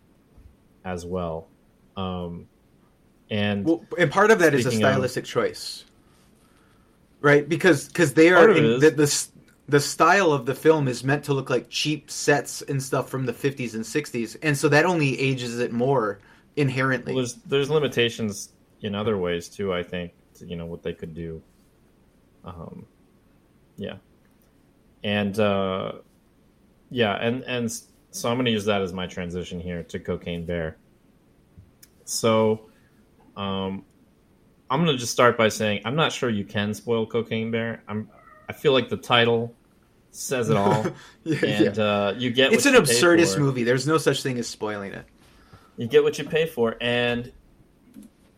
as 0.86 1.06
well. 1.06 1.48
Um, 1.98 2.48
and 3.34 3.66
Well, 3.66 3.84
and 3.98 4.12
part 4.12 4.30
of 4.32 4.40
that 4.40 4.54
is 4.54 4.66
a 4.66 4.70
Speaking 4.70 4.86
of- 4.86 4.92
stylistic 4.94 5.26
choice. 5.26 5.86
Right? 7.20 7.48
Because 7.48 7.88
cuz 7.90 8.14
they 8.14 8.30
are 8.30 8.50
in, 8.52 8.80
the, 8.80 8.92
the 8.92 9.28
the 9.68 9.80
style 9.80 10.32
of 10.34 10.46
the 10.46 10.54
film 10.54 10.88
is 10.90 11.04
meant 11.04 11.24
to 11.26 11.34
look 11.34 11.50
like 11.50 11.70
cheap 11.70 12.12
sets 12.12 12.62
and 12.64 12.84
stuff 12.84 13.10
from 13.10 13.26
the 13.26 13.32
50s 13.34 13.74
and 13.76 13.84
60s, 13.84 14.36
and 14.44 14.58
so 14.58 14.68
that 14.70 14.86
only 14.86 15.18
ages 15.20 15.60
it 15.60 15.72
more 15.72 16.20
inherently. 16.58 17.14
Well, 17.14 17.24
there's 17.24 17.36
there's 17.48 17.70
limitations 17.70 18.50
in 18.82 18.94
other 18.94 19.18
ways 19.18 19.48
too. 19.48 19.74
I 19.74 19.84
think 19.84 20.12
to, 20.36 20.46
you 20.46 20.58
know 20.58 20.66
what 20.66 20.84
they 20.84 20.94
could 20.94 21.14
do. 21.16 21.42
Um, 22.44 22.86
yeah, 23.78 23.96
and 25.04 25.40
uh, 25.40 25.94
yeah, 26.92 27.14
and 27.16 27.44
and 27.46 27.72
so 28.12 28.30
I'm 28.30 28.36
going 28.36 28.46
to 28.46 28.52
use 28.52 28.66
that 28.66 28.82
as 28.82 28.92
my 28.94 29.08
transition 29.08 29.60
here 29.62 29.82
to 29.84 29.98
Cocaine 29.98 30.46
Bear. 30.46 30.76
So, 32.04 32.70
um, 33.38 33.86
I'm 34.70 34.84
going 34.84 34.96
to 34.96 34.98
just 34.98 35.12
start 35.12 35.38
by 35.38 35.50
saying 35.50 35.82
I'm 35.86 35.96
not 35.96 36.12
sure 36.12 36.30
you 36.30 36.46
can 36.46 36.74
spoil 36.74 37.06
Cocaine 37.06 37.52
Bear. 37.52 37.84
I'm 37.88 38.10
I 38.50 38.54
feel 38.54 38.74
like 38.74 38.90
the 38.90 38.98
title 38.98 39.56
says 40.12 40.50
it 40.50 40.58
all, 40.58 40.86
Yeah, 41.24 41.38
and 41.46 41.78
yeah. 41.78 41.84
uh, 41.84 42.16
you 42.18 42.30
get 42.32 42.54
It's 42.54 42.66
an 42.66 42.76
absurdist 42.76 43.40
movie. 43.40 43.64
There's 43.64 43.88
no 43.88 43.98
such 43.98 44.22
thing 44.24 44.38
as 44.38 44.48
spoiling 44.48 44.94
it. 44.94 45.06
you 45.78 45.88
get 45.88 46.04
what 46.04 46.18
you 46.20 46.24
pay 46.26 46.46
for 46.46 46.76
and 46.82 47.32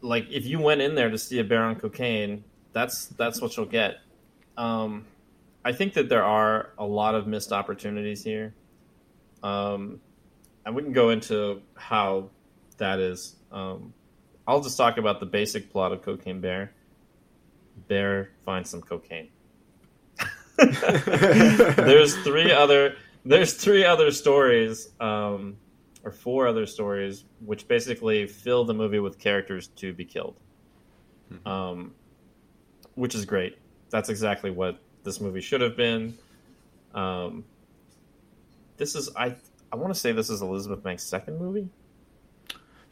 like 0.02 0.28
if 0.30 0.46
you 0.46 0.60
went 0.60 0.82
in 0.82 0.96
there 0.96 1.10
to 1.10 1.18
see 1.18 1.40
a 1.40 1.44
bear 1.44 1.64
on 1.64 1.75
cocaine 1.75 2.44
that's 2.74 3.08
that's 3.08 3.42
what 3.42 3.58
you'll 3.58 3.66
get 3.66 3.98
um 4.56 5.06
i 5.66 5.72
think 5.72 5.94
that 5.94 6.08
there 6.10 6.24
are 6.24 6.70
a 6.78 6.86
lot 6.86 7.16
of 7.16 7.25
missed 7.28 7.52
opportunities 7.52 8.24
here 8.24 8.54
um 9.44 10.00
and 10.66 10.75
we 10.75 10.84
can 10.84 10.94
go 10.94 11.10
into 11.10 11.62
how 11.75 12.30
that 12.78 13.00
is 13.00 13.36
Um, 13.52 13.94
I'll 14.48 14.62
just 14.62 14.78
talk 14.78 14.98
about 14.98 15.20
the 15.20 15.25
basic 15.25 15.72
plot 15.72 15.92
of 15.92 16.02
Cocaine 16.02 16.42
Bear. 16.42 16.72
Bear 17.88 18.30
finds 18.46 18.70
some 18.70 18.82
cocaine. 18.82 19.30
there's 20.58 22.16
three 22.24 22.52
other 22.52 22.96
there's 23.25 23.54
three 23.56 23.84
other 23.84 24.12
stories 24.12 24.90
um, 25.02 25.58
or 26.04 26.12
four 26.12 26.48
other 26.48 26.66
stories 26.66 27.25
which 27.44 27.68
basically 27.68 28.25
fill 28.28 28.64
the 28.64 28.74
movie 28.74 29.00
with 29.00 29.20
characters 29.20 29.68
to 29.70 29.92
be 29.92 30.06
killed. 30.06 30.40
Um, 31.46 31.94
which 32.94 33.16
is 33.16 33.25
great. 33.25 33.58
That's 33.90 34.10
exactly 34.10 34.52
what 34.52 34.80
this 35.04 35.20
movie 35.20 35.42
should 35.42 35.60
have 35.60 35.75
been. 35.75 36.18
Um, 36.94 37.44
this 38.78 38.96
is 38.96 39.10
i 39.16 39.36
i 39.72 39.75
want 39.75 39.94
to 39.94 40.00
say 40.00 40.12
this 40.12 40.30
is 40.30 40.42
elizabeth 40.42 40.84
banks 40.84 41.04
second 41.04 41.38
movie 41.38 41.70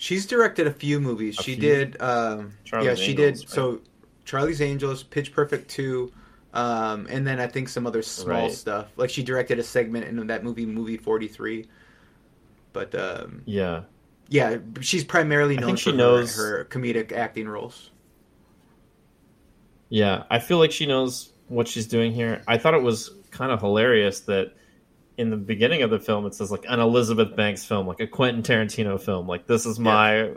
She's 0.03 0.25
directed 0.25 0.67
a 0.67 0.71
few 0.73 0.99
movies. 0.99 1.39
A 1.39 1.43
she 1.43 1.53
few? 1.53 1.61
did. 1.61 2.01
Um, 2.01 2.51
Charlie's 2.65 2.87
yeah, 2.87 2.95
she 2.95 3.11
Angels, 3.11 3.39
did. 3.39 3.45
right? 3.45 3.49
So, 3.55 3.81
Charlie's 4.25 4.61
Angels, 4.61 5.01
Pitch 5.01 5.31
Perfect 5.31 5.69
two, 5.69 6.11
um, 6.53 7.07
and 7.09 7.25
then 7.25 7.39
I 7.39 7.47
think 7.47 7.69
some 7.69 7.87
other 7.87 8.01
small 8.01 8.27
Right. 8.47 8.51
stuff. 8.51 8.87
Like 8.97 9.09
she 9.09 9.23
directed 9.23 9.59
a 9.59 9.63
segment 9.63 10.05
in 10.05 10.27
that 10.27 10.43
movie, 10.43 10.65
movie 10.65 10.97
forty 10.97 11.29
three. 11.29 11.69
But 12.73 12.93
um, 12.95 13.43
yeah 13.45 13.83
yeah, 14.27 14.57
she's 14.81 15.05
primarily 15.05 15.55
known 15.55 15.71
for 15.71 15.77
she 15.77 15.91
her- 15.91 15.95
knows- 15.95 16.35
her, 16.35 16.65
comedic 16.65 17.13
acting 17.13 17.47
roles. 17.47 17.89
Yeah, 19.87 20.23
I 20.29 20.39
feel 20.39 20.57
like 20.57 20.71
she 20.73 20.85
knows 20.85 21.31
what 21.47 21.67
she's 21.69 21.87
doing 21.87 22.11
here. 22.11 22.41
I 22.45 22.57
thought 22.57 22.73
it 22.73 22.81
was 22.81 23.11
kind 23.31 23.51
of 23.53 23.61
hilarious 23.61 24.21
that 24.21 24.53
in 25.17 25.29
the 25.29 25.37
beginning 25.37 25.83
of 25.83 25.89
the 25.89 25.99
film 25.99 26.25
it 26.25 26.33
says 26.33 26.51
like 26.51 26.65
an 26.67 26.79
Elizabeth 26.79 27.35
Banks 27.35 27.65
film, 27.65 27.87
like 27.87 27.99
a 27.99 28.07
Quentin 28.07 28.43
Tarantino 28.43 28.99
film. 28.99 29.27
Like 29.27 29.45
this 29.47 29.65
is 29.65 29.79
my 29.79 30.31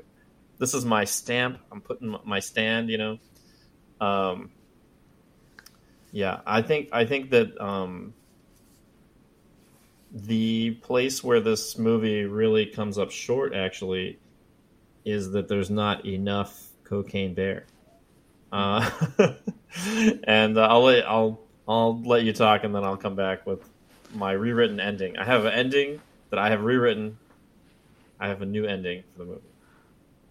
this 0.58 0.74
is 0.74 0.84
my 0.84 1.04
stamp. 1.04 1.58
I'm 1.72 1.80
putting 1.80 2.16
my 2.24 2.40
stand, 2.40 2.90
you 2.90 2.98
know. 2.98 3.18
Um 4.00 4.50
Yeah, 6.12 6.40
I 6.46 6.62
think 6.62 6.90
I 6.92 7.04
think 7.04 7.30
that 7.30 7.58
um 7.60 8.14
the 10.12 10.72
place 10.82 11.22
where 11.22 11.40
this 11.40 11.76
movie 11.78 12.24
really 12.24 12.66
comes 12.66 12.98
up 12.98 13.10
short 13.10 13.54
actually 13.54 14.18
is 15.04 15.32
that 15.32 15.48
there's 15.48 15.70
not 15.70 16.06
enough 16.06 16.68
cocaine 16.84 17.34
bear. 17.34 17.66
Uh, 18.50 18.88
and 20.24 20.56
uh, 20.56 20.62
I'll 20.62 20.82
let 20.84 21.08
I'll 21.08 21.40
I'll 21.68 22.00
let 22.02 22.24
you 22.24 22.32
talk, 22.32 22.64
and 22.64 22.74
then 22.74 22.84
I'll 22.84 22.96
come 22.96 23.14
back 23.14 23.46
with 23.46 23.68
my 24.16 24.32
rewritten 24.32 24.80
ending. 24.80 25.18
I 25.18 25.24
have 25.24 25.44
an 25.44 25.52
ending 25.52 26.00
that 26.30 26.38
I 26.38 26.50
have 26.50 26.62
rewritten. 26.62 27.18
I 28.18 28.28
have 28.28 28.42
a 28.42 28.46
new 28.46 28.64
ending 28.64 29.04
for 29.12 29.18
the 29.20 29.24
movie. 29.26 29.40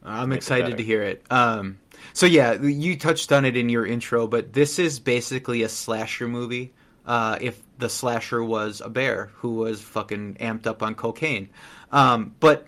I'm 0.03 0.29
Make 0.29 0.37
excited 0.37 0.77
to 0.77 0.83
hear 0.83 1.01
it. 1.01 1.23
Um, 1.31 1.79
so 2.13 2.25
yeah, 2.25 2.61
you 2.61 2.97
touched 2.97 3.31
on 3.31 3.45
it 3.45 3.57
in 3.57 3.69
your 3.69 3.85
intro, 3.85 4.27
but 4.27 4.53
this 4.53 4.77
is 4.77 4.99
basically 4.99 5.63
a 5.63 5.69
slasher 5.69 6.27
movie. 6.27 6.73
Uh, 7.05 7.37
if 7.39 7.61
the 7.77 7.89
slasher 7.89 8.43
was 8.43 8.81
a 8.81 8.89
bear 8.89 9.31
who 9.35 9.55
was 9.55 9.81
fucking 9.81 10.35
amped 10.35 10.65
up 10.65 10.81
on 10.81 10.95
cocaine, 10.95 11.49
um, 11.91 12.35
but 12.39 12.67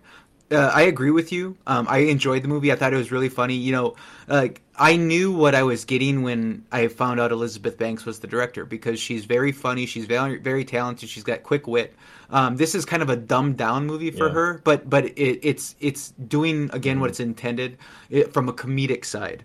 uh, 0.51 0.71
I 0.73 0.83
agree 0.83 1.11
with 1.11 1.31
you. 1.31 1.57
Um, 1.67 1.87
I 1.89 1.99
enjoyed 1.99 2.43
the 2.43 2.47
movie. 2.47 2.71
I 2.71 2.75
thought 2.75 2.93
it 2.93 2.97
was 2.97 3.11
really 3.11 3.29
funny. 3.29 3.55
You 3.55 3.71
know, 3.71 3.95
like 4.27 4.61
I 4.77 4.95
knew 4.95 5.31
what 5.31 5.55
I 5.55 5.63
was 5.63 5.85
getting 5.85 6.21
when 6.23 6.65
I 6.71 6.87
found 6.87 7.19
out 7.19 7.31
Elizabeth 7.31 7.77
Banks 7.77 8.05
was 8.05 8.19
the 8.19 8.27
director 8.27 8.65
because 8.65 8.99
she's 8.99 9.25
very 9.25 9.51
funny. 9.51 9.85
She's 9.85 10.05
very 10.05 10.37
very 10.37 10.63
talented. 10.65 11.09
She's 11.09 11.23
got 11.23 11.43
quick 11.43 11.67
wit. 11.67 11.95
Um, 12.29 12.57
this 12.57 12.75
is 12.75 12.85
kind 12.85 13.01
of 13.01 13.09
a 13.09 13.15
dumbed 13.15 13.57
down 13.57 13.85
movie 13.85 14.11
for 14.11 14.27
Yeah. 14.27 14.33
her, 14.33 14.61
but 14.63 14.89
but 14.89 15.05
it, 15.05 15.39
it's 15.43 15.75
it's 15.79 16.11
doing 16.27 16.69
again 16.73 16.99
what 16.99 17.09
it's 17.09 17.19
intended 17.19 17.77
it, 18.09 18.33
from 18.33 18.49
a 18.49 18.53
comedic 18.53 19.05
side. 19.05 19.43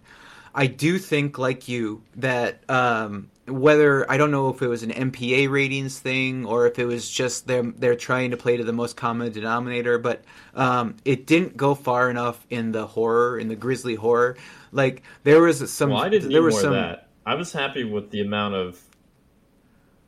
I 0.55 0.67
do 0.67 0.99
think, 0.99 1.39
like 1.39 1.67
you, 1.69 2.03
that 2.17 2.69
um, 2.71 3.31
whether 3.47 4.09
I 4.11 4.17
don't 4.17 4.31
know 4.31 4.51
if 4.51 4.63
it 4.63 4.69
was 4.69 4.83
an 4.83 4.91
MPA 4.91 5.51
ratings 5.51 5.99
thing 5.99 6.47
or 6.47 6.67
if 6.67 6.79
it 6.79 6.85
was 6.85 7.11
just 7.11 7.47
them 7.47 7.75
they're 7.77 7.97
trying 7.97 8.31
to 8.31 8.37
play 8.37 8.57
to 8.57 8.65
the 8.65 8.73
most 8.73 8.97
common 8.97 9.33
denominator, 9.33 9.99
but 9.99 10.23
um, 10.55 10.97
it 11.05 11.27
didn't 11.27 11.57
go 11.57 11.75
far 11.75 12.11
enough 12.11 12.47
in 12.51 12.73
the 12.73 12.87
horror, 12.87 13.39
in 13.39 13.49
the 13.49 13.57
grisly 13.57 13.95
horror. 13.95 14.37
Like 14.71 15.03
there 15.25 15.41
was 15.43 15.71
some, 15.71 15.91
Well, 15.91 16.03
I 16.03 16.09
didn't 16.09 16.31
there 16.31 16.43
was 16.43 16.55
more 16.55 16.63
some, 16.63 16.73
that. 16.75 17.09
I 17.27 17.35
was 17.35 17.53
happy 17.53 17.85
with 17.85 18.11
the 18.11 18.21
amount 18.21 18.55
of 18.55 18.81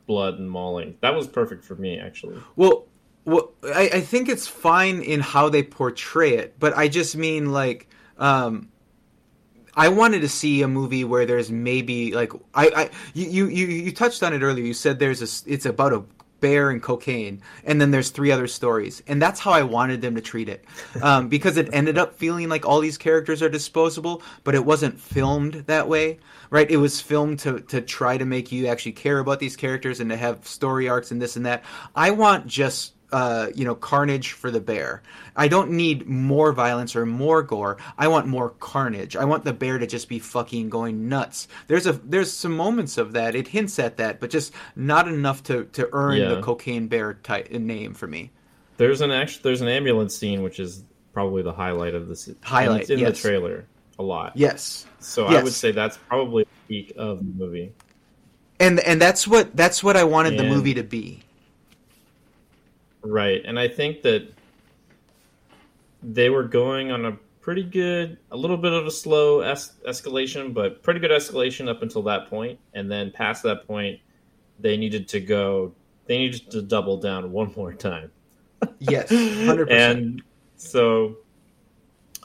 blood 0.07 0.39
and 0.39 0.49
mauling. 0.49 0.97
That 1.01 1.15
was 1.15 1.27
perfect 1.27 1.63
for 1.63 1.75
me, 1.75 1.99
actually. 1.99 2.37
Well, 2.55 2.87
well, 3.25 3.53
I, 3.63 3.89
I 3.93 4.01
think 4.01 4.29
it's 4.29 4.47
fine 4.47 5.01
in 5.01 5.19
how 5.19 5.49
they 5.49 5.63
portray 5.63 6.35
it, 6.35 6.59
but 6.59 6.77
I 6.77 6.87
just 6.87 7.15
mean 7.15 7.51
like, 7.51 7.89
um, 8.17 8.69
I 9.75 9.89
wanted 9.89 10.21
to 10.21 10.29
see 10.29 10.61
a 10.61 10.67
movie 10.67 11.03
where 11.03 11.25
there's 11.25 11.51
maybe 11.51 12.13
like 12.13 12.31
I, 12.53 12.67
I 12.75 12.89
you, 13.13 13.47
you 13.47 13.65
you 13.67 13.91
touched 13.91 14.23
on 14.23 14.33
it 14.33 14.41
earlier. 14.41 14.65
You 14.65 14.73
said 14.73 14.99
there's 14.99 15.21
a 15.21 15.51
it's 15.51 15.65
about 15.65 15.93
a 15.93 16.03
bear 16.41 16.69
and 16.69 16.81
cocaine, 16.83 17.41
and 17.63 17.79
then 17.81 17.91
there's 17.91 18.09
three 18.09 18.31
other 18.31 18.47
stories, 18.47 19.01
and 19.07 19.21
that's 19.21 19.39
how 19.39 19.51
I 19.51 19.63
wanted 19.63 20.01
them 20.01 20.15
to 20.15 20.21
treat 20.21 20.49
it, 20.49 20.65
um, 21.01 21.27
because 21.35 21.57
it 21.57 21.69
ended 21.73 21.97
up 21.97 22.17
feeling 22.17 22.49
like 22.49 22.65
all 22.65 22.79
these 22.79 22.97
characters 22.97 23.41
are 23.41 23.49
disposable, 23.49 24.21
but 24.43 24.55
it 24.55 24.65
wasn't 24.65 24.99
filmed 24.99 25.53
that 25.67 25.87
way, 25.87 26.19
right? 26.49 26.69
It 26.69 26.77
was 26.77 27.01
filmed 27.01 27.39
to 27.39 27.59
to 27.61 27.81
try 27.81 28.17
to 28.17 28.25
make 28.25 28.51
you 28.51 28.67
actually 28.67 28.93
care 28.93 29.19
about 29.19 29.39
these 29.39 29.55
characters 29.55 29.99
and 29.99 30.09
to 30.09 30.17
have 30.17 30.47
story 30.47 30.87
arcs 30.89 31.11
and 31.11 31.21
this 31.21 31.35
and 31.35 31.45
that. 31.45 31.63
I 31.95 32.11
want 32.11 32.47
just 32.47 32.94
uh, 33.11 33.47
you 33.55 33.65
know, 33.65 33.75
carnage 33.75 34.31
for 34.31 34.51
the 34.51 34.59
bear. 34.59 35.01
I 35.35 35.47
don't 35.47 35.71
need 35.71 36.07
more 36.07 36.51
violence 36.51 36.95
or 36.95 37.05
more 37.05 37.43
gore. 37.43 37.77
I 37.97 38.07
want 38.07 38.27
more 38.27 38.49
carnage. 38.49 39.15
I 39.15 39.25
want 39.25 39.43
the 39.45 39.53
bear 39.53 39.77
to 39.77 39.87
just 39.87 40.09
be 40.09 40.19
fucking 40.19 40.69
going 40.69 41.07
nuts. 41.07 41.47
There's 41.67 41.85
a 41.85 41.93
there's 41.93 42.31
some 42.31 42.55
moments 42.55 42.97
of 42.97 43.13
that. 43.13 43.35
It 43.35 43.47
hints 43.47 43.79
at 43.79 43.97
that, 43.97 44.19
but 44.19 44.29
just 44.29 44.53
not 44.75 45.07
enough 45.07 45.43
to 45.43 45.65
to 45.73 45.89
earn 45.93 46.17
Yeah. 46.17 46.29
the 46.35 46.41
cocaine 46.41 46.87
bear 46.87 47.13
type 47.13 47.51
name 47.51 47.93
for 47.93 48.07
me. 48.07 48.31
There's 48.77 49.01
an 49.01 49.11
act- 49.11 49.43
there's 49.43 49.61
an 49.61 49.67
ambulance 49.67 50.15
scene, 50.15 50.43
which 50.43 50.59
is 50.59 50.83
probably 51.13 51.41
the 51.41 51.53
highlight 51.53 51.95
of 51.95 52.07
this. 52.07 52.29
Highlight, 52.43 52.81
It's 52.81 52.89
in 52.89 52.99
yes. 52.99 53.21
the 53.21 53.29
trailer 53.29 53.65
a 53.97 54.03
lot. 54.03 54.33
Yes. 54.35 54.85
So 54.99 55.27
I 55.27 55.41
would 55.41 55.53
say 55.53 55.71
that's 55.71 55.97
probably 55.97 56.43
the 56.43 56.49
peak 56.67 56.93
of 56.97 57.19
the 57.19 57.43
movie. 57.45 57.71
And 58.59 58.79
and 58.81 59.01
that's 59.01 59.27
what 59.27 59.55
that's 59.55 59.83
what 59.83 59.97
I 59.97 60.03
wanted 60.03 60.37
the 60.37 60.43
movie 60.43 60.73
to 60.75 60.83
be. 60.83 61.24
Right, 63.07 63.41
and 63.45 63.59
I 63.59 63.67
think 63.67 64.01
that 64.01 64.27
they 66.01 66.29
were 66.29 66.43
going 66.43 66.91
on 66.91 67.05
a 67.05 67.11
pretty 67.41 67.63
good, 67.63 68.17
a 68.31 68.37
little 68.37 68.57
bit 68.57 68.73
of 68.73 68.87
a 68.87 68.91
slow 68.91 69.41
es- 69.41 69.75
escalation, 69.87 70.53
but 70.53 70.81
pretty 70.81 70.99
good 70.99 71.11
escalation 71.11 71.69
up 71.69 71.83
until 71.83 72.01
that 72.03 72.27
point. 72.29 72.59
and 72.73 72.91
then 72.91 73.11
past 73.11 73.43
that 73.43 73.67
point, 73.67 73.99
they 74.59 74.75
needed 74.77 75.07
to 75.09 75.19
go. 75.19 75.73
They 76.07 76.17
needed 76.17 76.49
to 76.51 76.61
double 76.61 76.97
down 76.97 77.31
one 77.39 77.53
more 77.55 77.73
time. 77.73 78.11
Yes, 78.79 79.09
100%. 79.11 79.69
and 79.71 80.21
so 80.55 81.17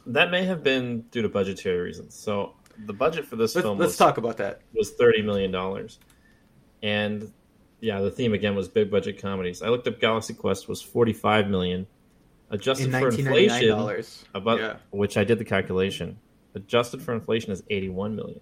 that 0.07 0.31
may 0.31 0.45
have 0.45 0.63
been 0.63 1.03
due 1.11 1.21
to 1.23 1.29
budgetary 1.29 1.79
reasons. 1.81 2.15
So 2.15 2.55
the 2.87 2.93
budget 2.95 3.27
for 3.27 3.37
this 3.37 3.55
Let's, 3.55 3.65
film 3.65 3.79
let's 3.79 3.91
was, 3.91 3.97
talk 3.99 4.17
about 4.17 4.39
that. 4.39 4.63
was 4.73 4.93
thirty 4.93 5.21
million 5.21 5.51
dollars, 5.51 5.99
and 6.83 7.31
yeah, 7.81 8.01
the 8.01 8.11
theme 8.11 8.33
again 8.35 8.55
was 8.55 8.69
big 8.69 8.91
budget 8.91 9.21
comedies. 9.21 9.63
I 9.63 9.69
looked 9.69 9.87
up 9.89 10.01
Galaxy 10.01 10.35
Quest 10.35 10.69
was 10.69 10.81
forty 10.83 11.13
five 11.13 11.49
million, 11.49 11.87
adjusted 12.51 12.87
In 12.87 12.93
for 12.93 13.01
nineteen 13.11 13.25
ninety 13.27 13.47
nine 13.47 13.55
inflation, 13.57 13.69
dollars. 13.77 14.25
about 14.35 14.59
Yeah. 14.61 14.77
which 14.91 15.17
I 15.17 15.25
did 15.25 15.39
the 15.39 15.45
calculation. 15.45 16.19
Adjusted 16.55 17.01
for 17.03 17.13
inflation 17.15 17.53
is 17.53 17.63
eighty 17.71 17.89
one 17.89 18.15
million. 18.17 18.41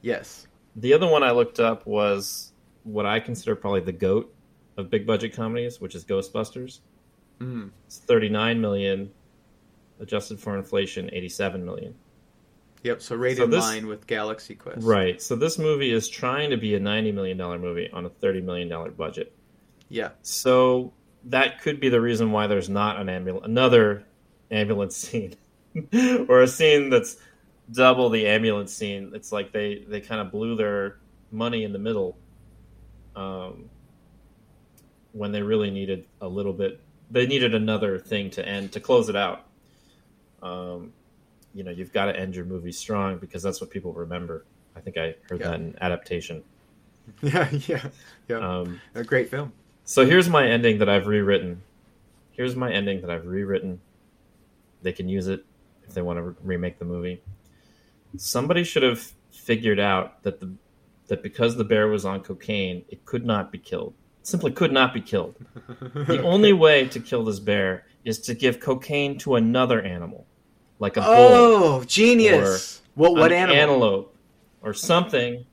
Yes. 0.00 0.46
The 0.76 0.94
other 0.94 1.06
one 1.06 1.22
I 1.22 1.30
looked 1.32 1.60
up 1.60 1.86
was 1.86 2.52
what 2.84 3.04
I 3.06 3.20
consider 3.20 3.54
probably 3.54 3.80
the 3.80 3.92
goat 3.92 4.34
of 4.76 4.88
big 4.90 5.06
budget 5.06 5.34
comedies, 5.34 5.80
which 5.80 5.94
is 5.94 6.04
Ghostbusters. 6.04 6.80
Mm. 7.40 7.70
It's 7.86 7.98
39 7.98 8.60
million 8.60 9.10
adjusted 10.00 10.40
for 10.40 10.56
inflation 10.56 11.10
87 11.12 11.64
million. 11.64 11.94
Yep. 12.82 13.00
So 13.02 13.16
right 13.16 13.36
So 13.36 13.44
in 13.44 13.50
this- 13.50 13.62
line 13.64 13.86
with 13.86 14.06
Galaxy 14.06 14.54
Quest. 14.54 14.84
Right. 14.84 15.20
So 15.22 15.36
this 15.36 15.58
movie 15.58 15.92
is 15.92 16.08
trying 16.08 16.50
to 16.50 16.56
be 16.56 16.74
a 16.74 16.80
90 16.80 17.12
million 17.12 17.36
dollar 17.38 17.58
movie 17.58 17.88
on 17.92 18.04
a 18.06 18.08
30 18.10 18.40
million 18.40 18.68
dollar 18.68 18.90
budget. 18.90 19.32
Yeah. 19.88 20.10
So 20.22 20.92
that 21.24 21.60
could 21.62 21.78
be 21.78 21.88
the 21.88 22.00
reason 22.00 22.32
why 22.32 22.46
there's 22.48 22.68
not 22.68 22.98
an 22.98 23.08
ambulance 23.08 23.46
another 23.46 24.04
ambulance 24.50 24.96
scene 24.96 25.34
or 26.28 26.40
a 26.42 26.48
scene 26.48 26.90
that's 26.90 27.16
double 27.70 28.08
the 28.10 28.26
ambulance 28.26 28.74
scene. 28.74 29.12
It's 29.14 29.30
like 29.30 29.52
they 29.52 29.84
they 29.88 30.00
kind 30.00 30.20
of 30.20 30.32
blew 30.32 30.56
their 30.56 30.98
money 31.30 31.62
in 31.64 31.72
the 31.72 31.78
middle 31.78 32.18
um 33.14 33.68
when 35.12 35.30
they 35.32 35.42
really 35.42 35.70
needed 35.70 36.06
a 36.20 36.28
little 36.28 36.52
bit 36.52 36.80
they 37.10 37.26
needed 37.26 37.54
another 37.54 37.98
thing 37.98 38.30
to 38.30 38.46
end 38.46 38.72
to 38.72 38.80
close 38.80 39.08
it 39.08 39.16
out. 39.16 39.44
Um 40.42 40.92
you 41.54 41.64
know, 41.64 41.70
you've 41.70 41.92
got 41.92 42.06
to 42.06 42.18
end 42.18 42.34
your 42.36 42.44
movie 42.44 42.72
strong 42.72 43.18
because 43.18 43.42
that's 43.42 43.60
what 43.60 43.70
people 43.70 43.92
remember. 43.92 44.44
I 44.76 44.80
think 44.80 44.96
I 44.96 45.14
heard 45.28 45.40
Yeah. 45.40 45.48
that 45.50 45.54
in 45.60 45.76
adaptation. 45.80 46.42
Yeah. 47.22 47.50
Yeah. 47.66 47.84
Yeah. 48.28 48.36
Um 48.60 48.80
a 48.94 49.02
great 49.02 49.28
film. 49.28 49.52
so 49.84 50.06
here's 50.06 50.28
my 50.28 50.46
ending 50.46 50.78
that 50.78 50.88
I've 50.88 51.06
rewritten. 51.08 51.62
Here's 52.30 52.54
my 52.56 52.70
ending 52.72 53.00
that 53.00 53.10
I've 53.10 53.26
rewritten. 53.26 53.80
They 54.82 54.92
can 54.92 55.08
use 55.08 55.26
it 55.26 55.44
if 55.86 55.94
they 55.94 56.02
want 56.02 56.18
to 56.18 56.36
remake 56.42 56.78
the 56.78 56.84
movie. 56.84 57.20
Somebody 58.16 58.62
should 58.64 58.82
have 58.82 59.12
figured 59.32 59.80
out 59.80 60.22
that 60.22 60.40
the 60.40 60.52
that 61.08 61.22
because 61.22 61.56
the 61.56 61.64
bear 61.64 61.88
was 61.88 62.04
on 62.04 62.20
cocaine, 62.22 62.84
it 62.88 63.04
could 63.04 63.24
not 63.26 63.50
be 63.50 63.58
killed. 63.58 63.94
It 64.20 64.26
simply 64.28 64.52
could 64.52 64.72
not 64.72 64.94
be 64.94 65.00
killed. 65.00 65.34
the 65.94 66.22
only 66.22 66.52
way 66.52 66.86
to 66.88 67.00
kill 67.00 67.24
this 67.24 67.40
bear 67.40 67.84
is 68.04 68.20
to 68.20 68.34
give 68.34 68.60
cocaine 68.60 69.18
to 69.18 69.34
another 69.34 69.82
animal, 69.82 70.26
like 70.82 70.96
a 70.96 71.00
bull, 71.00 71.08
Oh, 71.10 71.84
genius! 71.84 72.82
What 72.94 73.12
what 73.14 73.32
an 73.32 73.38
animal? 73.48 73.56
antelope, 73.56 74.16
or 74.62 74.74
something, 74.74 75.46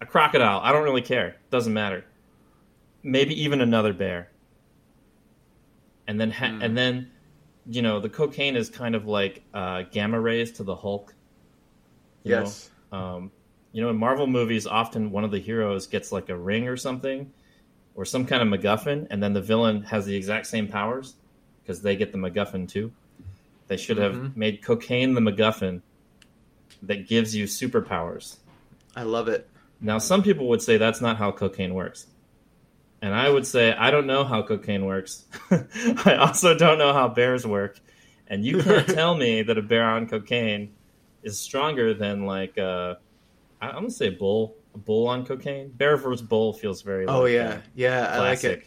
A 0.00 0.06
crocodile. 0.06 0.60
I 0.62 0.70
don't 0.70 0.84
really 0.84 1.00
care. 1.02 1.36
Doesn't 1.50 1.72
matter. 1.72 2.04
Maybe 3.02 3.40
even 3.42 3.60
another 3.62 3.92
bear. 3.92 4.30
And 6.06 6.20
then, 6.20 6.30
ha- 6.30 6.48
Hmm. 6.50 6.62
and 6.62 6.76
then, 6.76 7.10
you 7.66 7.80
know, 7.82 7.98
the 8.00 8.08
cocaine 8.08 8.54
is 8.54 8.68
kind 8.68 8.94
of 8.94 9.06
like 9.06 9.42
uh, 9.54 9.82
gamma 9.90 10.20
rays 10.20 10.52
to 10.52 10.62
the 10.62 10.74
Hulk. 10.76 11.14
you 12.24 12.32
know? 12.32 12.40
Yes. 12.42 12.70
Um, 12.92 13.32
you 13.72 13.82
know, 13.82 13.88
in 13.90 13.96
Marvel 13.96 14.26
movies, 14.28 14.66
often 14.66 15.10
one 15.10 15.24
of 15.24 15.30
the 15.30 15.38
heroes 15.40 15.86
gets 15.88 16.12
like 16.12 16.28
a 16.28 16.36
ring 16.36 16.68
or 16.68 16.76
something, 16.76 17.32
or 17.94 18.04
some 18.04 18.26
kind 18.26 18.42
of 18.42 18.48
MacGuffin, 18.60 19.06
and 19.10 19.22
then 19.22 19.32
the 19.32 19.40
villain 19.40 19.82
has 19.84 20.04
the 20.06 20.14
exact 20.14 20.46
same 20.46 20.68
powers 20.68 21.14
because 21.62 21.80
they 21.82 21.96
get 21.96 22.12
the 22.12 22.18
MacGuffin 22.18 22.68
too. 22.68 22.92
They 23.72 23.78
should 23.78 23.96
have 23.96 24.12
Mhm. 24.14 24.36
made 24.36 24.60
cocaine 24.60 25.14
the 25.14 25.22
MacGuffin 25.22 25.80
that 26.82 27.08
gives 27.08 27.34
you 27.34 27.46
superpowers. 27.46 28.36
I 28.94 29.04
love 29.04 29.28
it. 29.28 29.48
Now, 29.80 29.96
some 29.96 30.22
people 30.22 30.46
would 30.50 30.60
say 30.60 30.76
that's 30.76 31.00
not 31.00 31.16
how 31.16 31.32
cocaine 31.32 31.72
works. 31.72 32.06
And 33.00 33.14
I 33.14 33.30
would 33.30 33.46
say, 33.46 33.72
I 33.72 33.90
don't 33.90 34.06
know 34.06 34.24
how 34.24 34.42
cocaine 34.42 34.84
works. 34.84 35.24
I 36.04 36.16
also 36.20 36.54
don't 36.54 36.76
know 36.76 36.92
how 36.92 37.08
bears 37.08 37.46
work. 37.46 37.80
And 38.26 38.44
you 38.44 38.62
can't 38.62 38.86
tell 39.00 39.14
me 39.16 39.40
that 39.40 39.56
a 39.56 39.62
bear 39.62 39.84
on 39.88 40.06
cocaine 40.06 40.74
is 41.22 41.40
stronger 41.40 41.94
than, 41.94 42.26
like, 42.26 42.58
uh, 42.58 42.96
I'm 43.62 43.72
going 43.72 43.84
to 43.86 43.90
say 43.90 44.10
bull. 44.10 44.54
A 44.74 44.78
bull 44.78 45.06
on 45.08 45.24
cocaine. 45.24 45.70
Bear 45.70 45.96
versus 45.96 46.20
bull 46.20 46.52
feels 46.52 46.82
very 46.82 47.06
Oh 47.06 47.22
like, 47.22 47.32
yeah, 47.32 47.48
uh, 47.48 47.58
yeah, 47.74 48.06
I 48.12 48.18
like 48.18 48.44
it. 48.44 48.64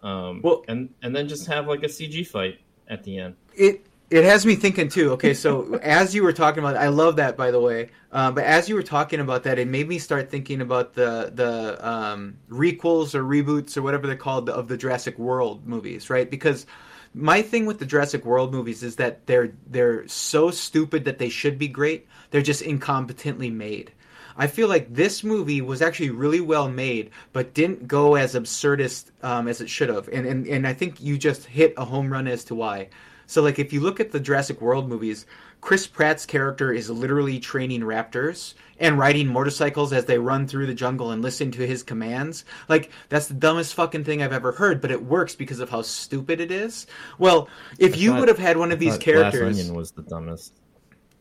Um, 0.00 0.42
Well- 0.42 0.62
and, 0.68 0.90
and 1.02 1.14
then 1.16 1.26
just 1.26 1.48
have, 1.48 1.66
like, 1.66 1.82
a 1.82 1.88
CG 1.88 2.24
fight 2.24 2.60
at 2.86 3.02
the 3.02 3.18
end. 3.18 3.34
It 3.54 3.84
it 4.10 4.24
has 4.24 4.46
me 4.46 4.54
thinking 4.54 4.88
too. 4.88 5.12
Okay, 5.12 5.34
so 5.34 5.74
as 5.82 6.14
you 6.14 6.22
were 6.22 6.32
talking 6.32 6.62
about, 6.62 6.76
I 6.76 6.88
love 6.88 7.16
that 7.16 7.36
by 7.36 7.50
the 7.50 7.60
way. 7.60 7.90
Um, 8.10 8.34
but 8.34 8.44
as 8.44 8.68
you 8.68 8.74
were 8.74 8.82
talking 8.82 9.20
about 9.20 9.42
that, 9.44 9.58
it 9.58 9.68
made 9.68 9.88
me 9.88 9.98
start 9.98 10.30
thinking 10.30 10.60
about 10.60 10.94
the 10.94 11.30
the 11.34 11.86
um, 11.86 12.38
requels 12.50 13.14
or 13.14 13.22
reboots 13.22 13.76
or 13.76 13.82
whatever 13.82 14.06
they're 14.06 14.16
called 14.16 14.48
of 14.48 14.68
the 14.68 14.76
Jurassic 14.76 15.18
World 15.18 15.66
movies, 15.66 16.08
right? 16.08 16.30
Because 16.30 16.66
my 17.14 17.42
thing 17.42 17.66
with 17.66 17.78
the 17.78 17.86
Jurassic 17.86 18.24
World 18.24 18.52
movies 18.52 18.82
is 18.82 18.96
that 18.96 19.26
they're 19.26 19.52
they're 19.66 20.06
so 20.08 20.50
stupid 20.50 21.04
that 21.04 21.18
they 21.18 21.28
should 21.28 21.58
be 21.58 21.68
great. 21.68 22.06
They're 22.30 22.42
just 22.42 22.62
incompetently 22.62 23.52
made. 23.52 23.92
I 24.40 24.46
feel 24.46 24.68
like 24.68 24.94
this 24.94 25.24
movie 25.24 25.60
was 25.60 25.82
actually 25.82 26.10
really 26.10 26.40
well 26.40 26.68
made, 26.68 27.10
but 27.32 27.54
didn't 27.54 27.88
go 27.88 28.14
as 28.14 28.34
absurdist 28.34 29.06
um, 29.22 29.48
as 29.48 29.60
it 29.60 29.68
should 29.68 29.88
have. 29.88 30.08
And, 30.08 30.26
and 30.26 30.46
and 30.46 30.66
I 30.66 30.74
think 30.74 31.00
you 31.00 31.18
just 31.18 31.44
hit 31.44 31.74
a 31.76 31.84
home 31.84 32.10
run 32.10 32.28
as 32.28 32.44
to 32.44 32.54
why. 32.54 32.88
So 33.28 33.42
like 33.42 33.58
if 33.58 33.72
you 33.74 33.80
look 33.80 34.00
at 34.00 34.10
the 34.10 34.18
Jurassic 34.18 34.60
World 34.62 34.88
movies, 34.88 35.26
Chris 35.60 35.86
Pratt's 35.86 36.24
character 36.24 36.72
is 36.72 36.88
literally 36.88 37.38
training 37.38 37.82
raptors 37.82 38.54
and 38.80 38.98
riding 38.98 39.26
motorcycles 39.28 39.92
as 39.92 40.06
they 40.06 40.18
run 40.18 40.46
through 40.46 40.66
the 40.66 40.72
jungle 40.74 41.10
and 41.10 41.20
listen 41.20 41.50
to 41.50 41.66
his 41.66 41.82
commands. 41.82 42.46
Like 42.70 42.90
that's 43.10 43.26
the 43.26 43.34
dumbest 43.34 43.74
fucking 43.74 44.04
thing 44.04 44.22
I've 44.22 44.32
ever 44.32 44.52
heard, 44.52 44.80
but 44.80 44.90
it 44.90 45.04
works 45.04 45.34
because 45.34 45.60
of 45.60 45.68
how 45.68 45.82
stupid 45.82 46.40
it 46.40 46.50
is. 46.50 46.86
Well, 47.18 47.48
if 47.78 47.98
you 47.98 48.10
thought- 48.12 48.20
would 48.20 48.28
have 48.28 48.38
had 48.38 48.56
one 48.56 48.72
of 48.72 48.78
I 48.78 48.80
these 48.80 48.94
thought 48.96 49.04
Glass 49.04 49.14
characters, 49.32 49.58
Onion 49.60 49.74
was 49.76 49.90
the 49.90 50.02
dumbest. 50.02 50.54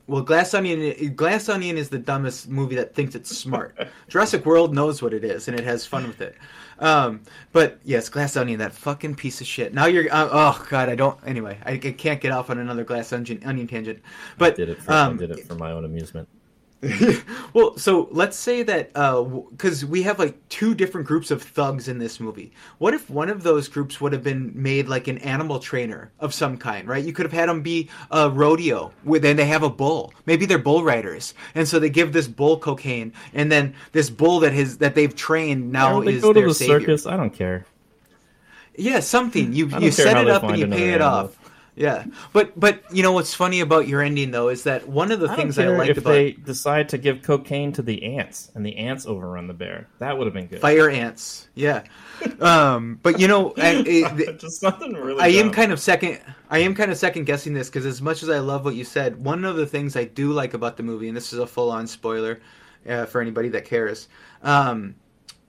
well, 0.08 0.22
Glass 0.22 0.54
Onion, 0.54 1.14
Glass 1.16 1.50
Onion 1.50 1.78
is 1.78 1.90
the 1.90 2.00
dumbest 2.00 2.48
movie 2.48 2.76
that 2.76 2.96
thinks 2.96 3.16
it's 3.16 3.36
smart. 3.38 3.76
Jurassic 4.08 4.46
World 4.46 4.74
knows 4.74 5.02
what 5.02 5.14
it 5.14 5.26
is 5.26 5.50
and 5.50 5.60
it 5.60 5.66
has 5.66 5.86
fun 5.86 6.08
with 6.08 6.22
it. 6.22 6.38
Um, 6.80 7.22
but 7.52 7.80
yes, 7.84 8.10
Glass 8.10 8.38
Onion, 8.38 8.60
that 8.60 8.74
fucking 8.74 9.16
piece 9.16 9.42
of 9.42 9.48
shit. 9.48 9.74
Now 9.74 9.86
you're, 9.86 10.12
uh, 10.12 10.30
oh 10.32 10.66
god, 10.70 10.90
I 10.90 10.96
don't. 10.96 11.18
Anyway, 11.26 11.58
I, 11.66 11.72
I 11.72 11.78
can't 11.78 12.22
get 12.22 12.32
off 12.32 12.50
on 12.50 12.60
another 12.60 12.84
Glass 12.84 13.12
Onion, 13.14 13.42
onion 13.46 13.68
tangent. 13.68 14.00
But 14.38 14.54
I 14.54 14.56
did 14.56 14.70
it 14.70 14.82
for, 14.82 14.92
um, 14.92 15.14
I 15.16 15.18
did 15.18 15.32
it 15.32 15.48
for 15.48 15.56
my 15.56 15.72
own 15.72 15.86
amusement. 15.86 16.28
well, 17.54 17.76
so 17.78 18.08
let's 18.12 18.38
say 18.38 18.62
that 18.62 18.92
uh, 18.94 19.24
because 19.24 19.84
we 19.84 20.04
have 20.04 20.20
like 20.20 20.48
two 20.48 20.76
different 20.76 21.08
groups 21.08 21.32
of 21.32 21.42
thugs 21.42 21.88
in 21.88 21.98
this 21.98 22.20
movie. 22.20 22.52
What 22.78 22.94
if 22.94 23.10
one 23.10 23.30
of 23.30 23.42
those 23.42 23.68
groups 23.68 24.00
would 24.00 24.14
have 24.14 24.24
been 24.24 24.52
made 24.54 24.88
like 24.88 25.08
an 25.08 25.18
animal 25.20 25.60
trainer 25.60 26.12
of 26.20 26.36
some 26.36 26.58
kind, 26.58 26.88
right? 26.88 27.04
You 27.04 27.14
could 27.14 27.26
have 27.26 27.34
had 27.34 27.50
them 27.50 27.64
be 27.64 27.90
a 28.12 28.30
rodeo, 28.30 28.92
where 29.04 29.20
then 29.20 29.38
they 29.38 29.46
have 29.46 29.64
a 29.64 29.70
bull. 29.72 30.14
Maybe 30.28 30.46
they're 30.46 30.60
bull 30.60 30.84
riders, 30.84 31.34
and 31.56 31.68
so 31.68 31.80
they 31.80 31.90
give 31.90 32.14
this 32.14 32.28
bull 32.28 32.60
cocaine, 32.60 33.12
and 33.34 33.52
then 33.52 33.74
this 33.92 34.12
bull 34.12 34.42
that 34.42 34.54
his 34.54 34.78
that 34.78 34.94
they've 34.94 35.16
trained 35.16 35.72
now 35.72 36.02
they 36.02 36.14
is 36.14 36.22
go 36.22 36.32
to 36.32 36.40
their 36.40 36.48
the 36.50 36.54
savior. 36.54 36.80
circus? 36.82 37.08
I 37.08 37.18
don't 37.18 37.34
care. 37.34 37.66
Yeah, 38.76 39.00
something 39.00 39.54
you 39.54 39.68
you 39.80 39.92
set 39.92 40.18
it 40.18 40.30
up 40.30 40.44
and 40.44 40.60
you 40.60 40.68
pay 40.68 40.92
it 40.92 41.02
off. 41.02 41.36
Yeah, 41.78 42.06
but 42.34 42.60
but 42.60 42.82
you 42.92 43.04
know 43.04 43.12
what's 43.12 43.36
funny 43.36 43.60
about 43.60 43.88
your 43.88 44.02
ending 44.02 44.32
though 44.32 44.50
is 44.50 44.64
that 44.64 44.90
one 44.90 45.12
of 45.12 45.20
the 45.20 45.30
I 45.30 45.36
things 45.36 45.60
I 45.60 45.68
liked 45.68 45.92
if 45.92 46.00
about 46.00 46.10
they 46.10 46.32
decide 46.32 46.90
to 46.90 46.98
give 46.98 47.22
cocaine 47.22 47.72
to 47.74 47.84
the 47.84 48.18
ants 48.18 48.52
and 48.56 48.66
the 48.66 48.78
ants 48.78 49.06
overrun 49.06 49.46
the 49.46 49.54
bear. 49.54 49.88
That 50.00 50.18
would 50.18 50.26
have 50.26 50.34
been 50.34 50.48
good. 50.48 50.60
fire 50.60 50.90
ants, 50.90 51.48
yeah. 51.54 51.84
Um, 52.40 53.00
but 53.04 53.20
you 53.20 53.28
know, 53.28 53.54
I, 53.58 53.84
it, 53.86 54.40
Just 54.40 54.60
something 54.60 54.94
really. 54.94 55.22
I 55.22 55.28
am 55.28 55.52
kind 55.52 55.72
of 55.72 55.80
second. 55.80 56.20
I 56.50 56.60
am 56.60 56.74
kind 56.74 56.90
of 56.90 56.98
second 56.98 57.26
guessing 57.26 57.54
this 57.54 57.70
because 57.70 57.86
as 57.86 58.02
much 58.02 58.24
as 58.24 58.30
I 58.30 58.40
love 58.40 58.66
what 58.66 58.74
you 58.74 58.84
said, 58.84 59.24
one 59.24 59.46
of 59.46 59.56
the 59.56 59.68
things 59.68 59.96
I 59.96 60.06
do 60.06 60.32
like 60.32 60.56
about 60.56 60.78
the 60.78 60.84
movie, 60.84 61.08
and 61.08 61.16
this 61.16 61.32
is 61.32 61.38
a 61.38 61.46
full 61.46 61.70
on 61.70 61.86
spoiler 61.86 62.42
uh, 62.90 63.06
for 63.06 63.22
anybody 63.22 63.50
that 63.50 63.66
cares. 63.66 64.08
Um, 64.42 64.96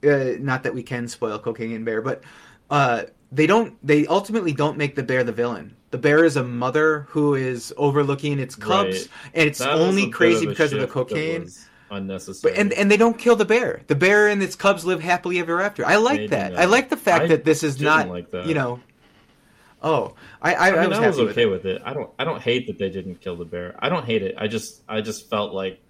uh, 0.05 0.33
not 0.39 0.63
that 0.65 0.75
we 0.75 0.83
can 0.83 1.09
spoil 1.09 1.39
Cocaine 1.39 1.73
and 1.73 1.87
Bear, 1.87 2.03
but 2.03 2.23
uh, 2.69 3.05
they 3.33 3.47
don't. 3.47 3.75
They 3.87 4.07
ultimately 4.07 4.53
don't 4.53 4.77
make 4.79 4.95
the 4.97 5.03
bear 5.03 5.25
the 5.25 5.33
villain. 5.33 5.77
The 5.91 5.99
bear 5.99 6.25
is 6.25 6.37
a 6.37 6.45
mother 6.45 7.07
who 7.09 7.35
is 7.35 7.73
overlooking 7.77 8.39
its 8.39 8.55
cubs, 8.55 8.97
Right. 8.97 9.09
and 9.35 9.49
it's 9.49 9.59
That 9.61 9.71
only 9.73 10.11
crazy 10.11 10.45
a 10.47 10.49
because 10.49 10.73
of 10.73 10.81
the 10.81 10.87
cocaine. 10.87 11.49
Unnecessary. 11.91 12.53
But 12.53 12.61
and 12.61 12.73
and 12.75 12.91
they 12.91 12.99
don't 12.99 13.19
kill 13.19 13.37
the 13.37 13.47
bear. 13.47 13.81
The 13.87 13.95
bear 13.95 14.29
and 14.29 14.43
its 14.43 14.55
cubs 14.57 14.85
live 14.85 15.01
happily 15.01 15.39
ever 15.39 15.61
after. 15.63 15.87
I 15.87 15.97
like 15.97 16.21
do 16.21 16.29
that. 16.29 16.53
not. 16.53 16.61
I 16.61 16.67
like 16.67 16.91
the 16.91 16.99
fact 16.99 17.25
I 17.25 17.29
that 17.29 17.45
this 17.45 17.63
is 17.63 17.77
didn't 17.77 18.11
like 18.11 18.31
that. 18.33 18.47
you 18.47 18.55
know. 18.55 18.81
Oh, 19.83 20.15
I 20.43 20.55
I, 20.55 20.69
I 20.69 20.71
mean, 20.73 20.79
I 20.79 20.87
was 20.89 20.99
was, 20.99 20.99
happy 20.99 21.23
with 21.23 21.31
okay 21.31 21.43
it. 21.45 21.47
with 21.47 21.65
it. 21.65 21.83
I 21.85 21.95
don't. 21.95 22.11
I 22.19 22.25
don't 22.25 22.43
hate 22.43 22.67
that 22.67 22.79
they 22.79 22.91
didn't 22.91 23.21
kill 23.23 23.37
the 23.37 23.45
bear. 23.47 23.75
I 23.79 23.89
don't 23.89 24.05
hate 24.05 24.23
it. 24.23 24.35
I 24.37 24.49
just. 24.49 24.83
I 24.89 25.01
just 25.01 25.31
felt 25.31 25.55
like 25.55 25.81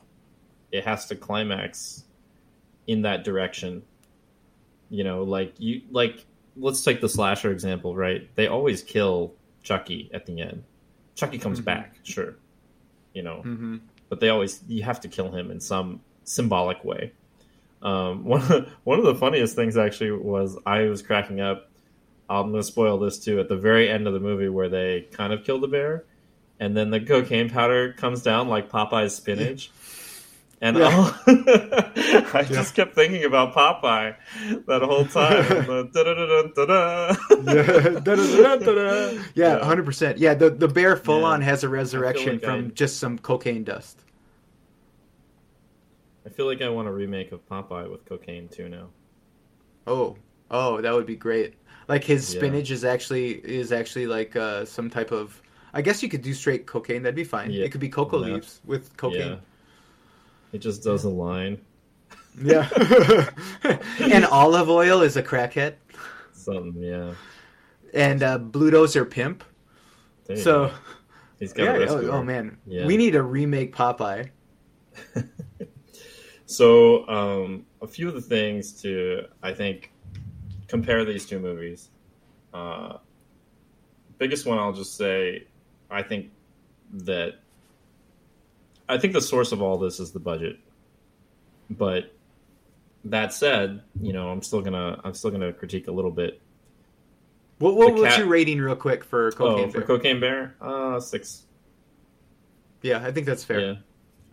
it 0.71 0.85
has 0.85 1.07
to 1.07 1.17
climax 1.17 2.05
in 2.87 3.03
that 3.03 3.25
direction. 3.25 3.83
You 4.91 5.03
know, 5.05 5.23
like 5.25 5.55
you 5.59 5.83
like. 5.91 6.25
Let's 6.59 6.83
take 6.83 7.01
the 7.01 7.09
slasher 7.09 7.51
example, 7.51 7.95
right? 7.97 8.29
They 8.35 8.47
always 8.47 8.83
kill 8.83 9.35
Chucky 9.63 10.11
at 10.13 10.27
the 10.27 10.41
end. 10.41 10.65
Chucky 11.15 11.39
comes 11.39 11.61
Mhm. 11.61 11.65
back, 11.65 11.97
sure. 12.03 12.37
You 13.15 13.23
know, 13.23 13.43
hmm 13.43 13.77
but 14.09 14.21
they 14.21 14.31
always 14.31 14.63
you 14.69 14.83
have 14.85 15.01
to 15.03 15.09
kill 15.09 15.31
him 15.33 15.51
in 15.51 15.61
some 15.61 16.01
symbolic 16.25 16.83
way. 16.85 17.13
Um, 17.83 18.25
one 18.25 18.41
of, 18.53 18.69
one 18.85 18.99
of 18.99 19.05
the 19.05 19.15
funniest 19.15 19.55
things 19.55 19.77
actually 19.77 20.13
was 20.13 20.57
I 20.65 20.83
was 20.85 21.03
cracking 21.03 21.41
up. 21.41 21.71
I'm 22.31 22.51
going 22.51 22.63
to 22.63 22.67
spoil 22.67 22.99
this 22.99 23.19
too 23.19 23.39
at 23.41 23.49
the 23.49 23.57
very 23.57 23.89
end 23.89 24.07
of 24.07 24.15
the 24.15 24.21
movie 24.21 24.49
where 24.49 24.69
they 24.69 25.09
kind 25.13 25.33
of 25.33 25.45
kill 25.45 25.61
the 25.61 25.69
bear, 25.69 26.05
and 26.61 26.77
then 26.77 26.91
the 26.91 27.01
cocaine 27.01 27.49
powder 27.51 27.93
comes 27.95 28.23
down 28.23 28.49
like 28.49 28.71
Popeye's 28.71 29.15
spinach. 29.15 29.71
And 30.61 30.77
Yeah. 30.77 31.17
I 32.35 32.45
just 32.49 32.75
kept 32.75 32.95
thinking 32.95 33.25
about 33.25 33.55
Popeye 33.55 34.17
that 34.67 34.83
whole 34.83 35.05
time. 35.05 35.45
The 37.39 39.31
yeah, 39.35 39.65
hundred 39.65 39.85
percent. 39.87 40.19
Yeah, 40.19 40.35
the 40.35 40.51
the 40.51 40.69
bear 40.69 40.97
full 40.97 41.21
Yeah. 41.21 41.27
on 41.27 41.43
has 41.43 41.65
a 41.65 41.69
resurrection 41.69 42.35
like 42.35 42.43
from 42.43 42.67
I- 42.67 42.69
just 42.71 42.99
some 42.99 43.19
cocaine 43.19 43.65
dust. 43.65 44.01
I 46.27 46.31
feel 46.31 46.47
like 46.47 46.61
I 46.61 46.69
want 46.69 46.89
a 46.89 46.93
remake 46.93 47.33
of 47.33 47.47
Popeye 47.49 47.91
with 47.91 48.05
cocaine 48.05 48.49
too 48.49 48.69
now. 48.69 48.89
Oh, 49.87 50.17
oh, 50.51 50.81
that 50.81 50.93
would 50.93 51.07
be 51.07 51.17
great. 51.17 51.55
Like 51.89 52.05
his 52.05 52.27
spinach 52.27 52.71
is 52.71 52.85
actually 52.85 53.31
is 53.33 53.73
actually 53.73 54.07
like 54.07 54.37
uh, 54.37 54.65
some 54.65 54.91
type 54.91 55.11
of. 55.13 55.41
I 55.73 55.83
guess 55.83 56.03
you 56.03 56.09
could 56.09 56.23
do 56.23 56.35
straight 56.35 56.67
cocaine. 56.67 57.03
That'd 57.03 57.15
be 57.15 57.25
fine. 57.25 57.51
It 57.53 57.71
could 57.73 57.81
be 57.81 57.89
cocoa 57.89 58.19
leaves 58.19 58.61
with 58.65 58.95
cocaine. 58.97 59.39
Yeah. 60.53 60.57
It 60.57 60.59
just 60.63 60.83
does 60.83 61.05
a 61.05 61.09
line. 61.11 61.61
Yeah. 62.41 62.69
and 64.01 64.25
Olive 64.27 64.69
Oyl 64.71 65.03
is 65.03 65.17
a 65.17 65.23
crackhead, 65.23 65.75
Something, 66.33 66.83
yeah. 66.83 67.15
and 67.93 68.23
uh, 68.23 68.39
Bluto's 68.39 68.95
are 68.97 69.05
pimp. 69.05 69.43
There 70.27 70.37
So 70.37 70.67
go. 70.69 70.75
he's 71.41 71.53
got 71.53 71.81
yeah. 71.81 71.87
a 71.87 71.93
Oh, 71.93 72.11
oh 72.11 72.23
man, 72.23 72.59
Yeah. 72.67 72.87
we 72.87 72.97
need 72.97 73.13
to 73.13 73.23
remake 73.23 73.75
Popeye. 73.75 74.31
So, 76.51 77.07
um, 77.09 77.67
a 77.83 77.87
few 77.87 78.09
of 78.09 78.15
the 78.15 78.23
things 78.23 78.73
to, 78.81 79.25
I 79.43 79.53
think, 79.53 79.93
compare 80.67 81.05
these 81.05 81.27
two 81.27 81.39
movies. 81.39 81.91
Uh, 82.55 82.97
biggest 84.17 84.47
one, 84.47 84.59
I'll 84.59 84.73
just 84.73 84.97
say, 84.97 85.47
I 85.91 86.03
think 86.03 86.31
that 86.95 87.35
I 88.89 88.99
think 88.99 89.13
the 89.13 89.21
source 89.21 89.53
of 89.53 89.61
all 89.63 89.79
this 89.79 90.01
is 90.01 90.13
the 90.13 90.19
budget. 90.21 90.59
But 91.71 92.15
that 93.05 93.33
said, 93.33 93.83
you 94.01 94.13
know, 94.13 94.29
I'm 94.29 94.43
still 94.43 94.63
gonna 94.63 95.01
I'm 95.05 95.15
still 95.15 95.31
gonna 95.31 95.53
critique 95.53 95.89
a 95.89 95.93
little 95.93 96.11
bit. 96.11 96.41
What, 97.59 97.75
what 97.75 97.95
The 97.97 98.03
what's 98.03 98.19
your 98.19 98.27
rating, 98.29 98.61
real 98.61 98.77
quick, 98.77 99.03
for 99.05 99.33
Cocaine 99.33 99.69
oh, 99.69 99.71
for 99.71 99.79
Bear? 99.79 99.87
Cocaine 99.87 100.21
Bear, 100.21 100.55
uh, 100.61 101.01
six. 101.01 101.45
yeah, 102.83 103.05
I 103.05 103.11
think 103.13 103.27
that's 103.27 103.45
fair. 103.45 103.61
Yeah, 103.61 103.75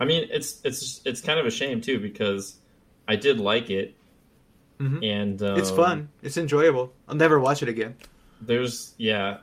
I 0.00 0.04
mean 0.04 0.28
it's 0.30 0.60
it's 0.64 1.00
it's 1.04 1.20
kind 1.20 1.38
of 1.38 1.46
a 1.46 1.50
shame 1.50 1.80
too 1.80 1.98
because 1.98 2.56
I 3.08 3.16
did 3.16 3.38
like 3.40 3.68
it, 3.70 3.94
Mhm. 4.80 5.04
and 5.04 5.42
um, 5.42 5.58
It's 5.58 5.70
fun. 5.70 6.08
It's 6.22 6.36
enjoyable. 6.36 6.92
I'll 7.08 7.16
never 7.16 7.38
watch 7.40 7.62
it 7.62 7.68
again. 7.68 7.96
There's 8.40 8.94
yeah, 8.96 9.38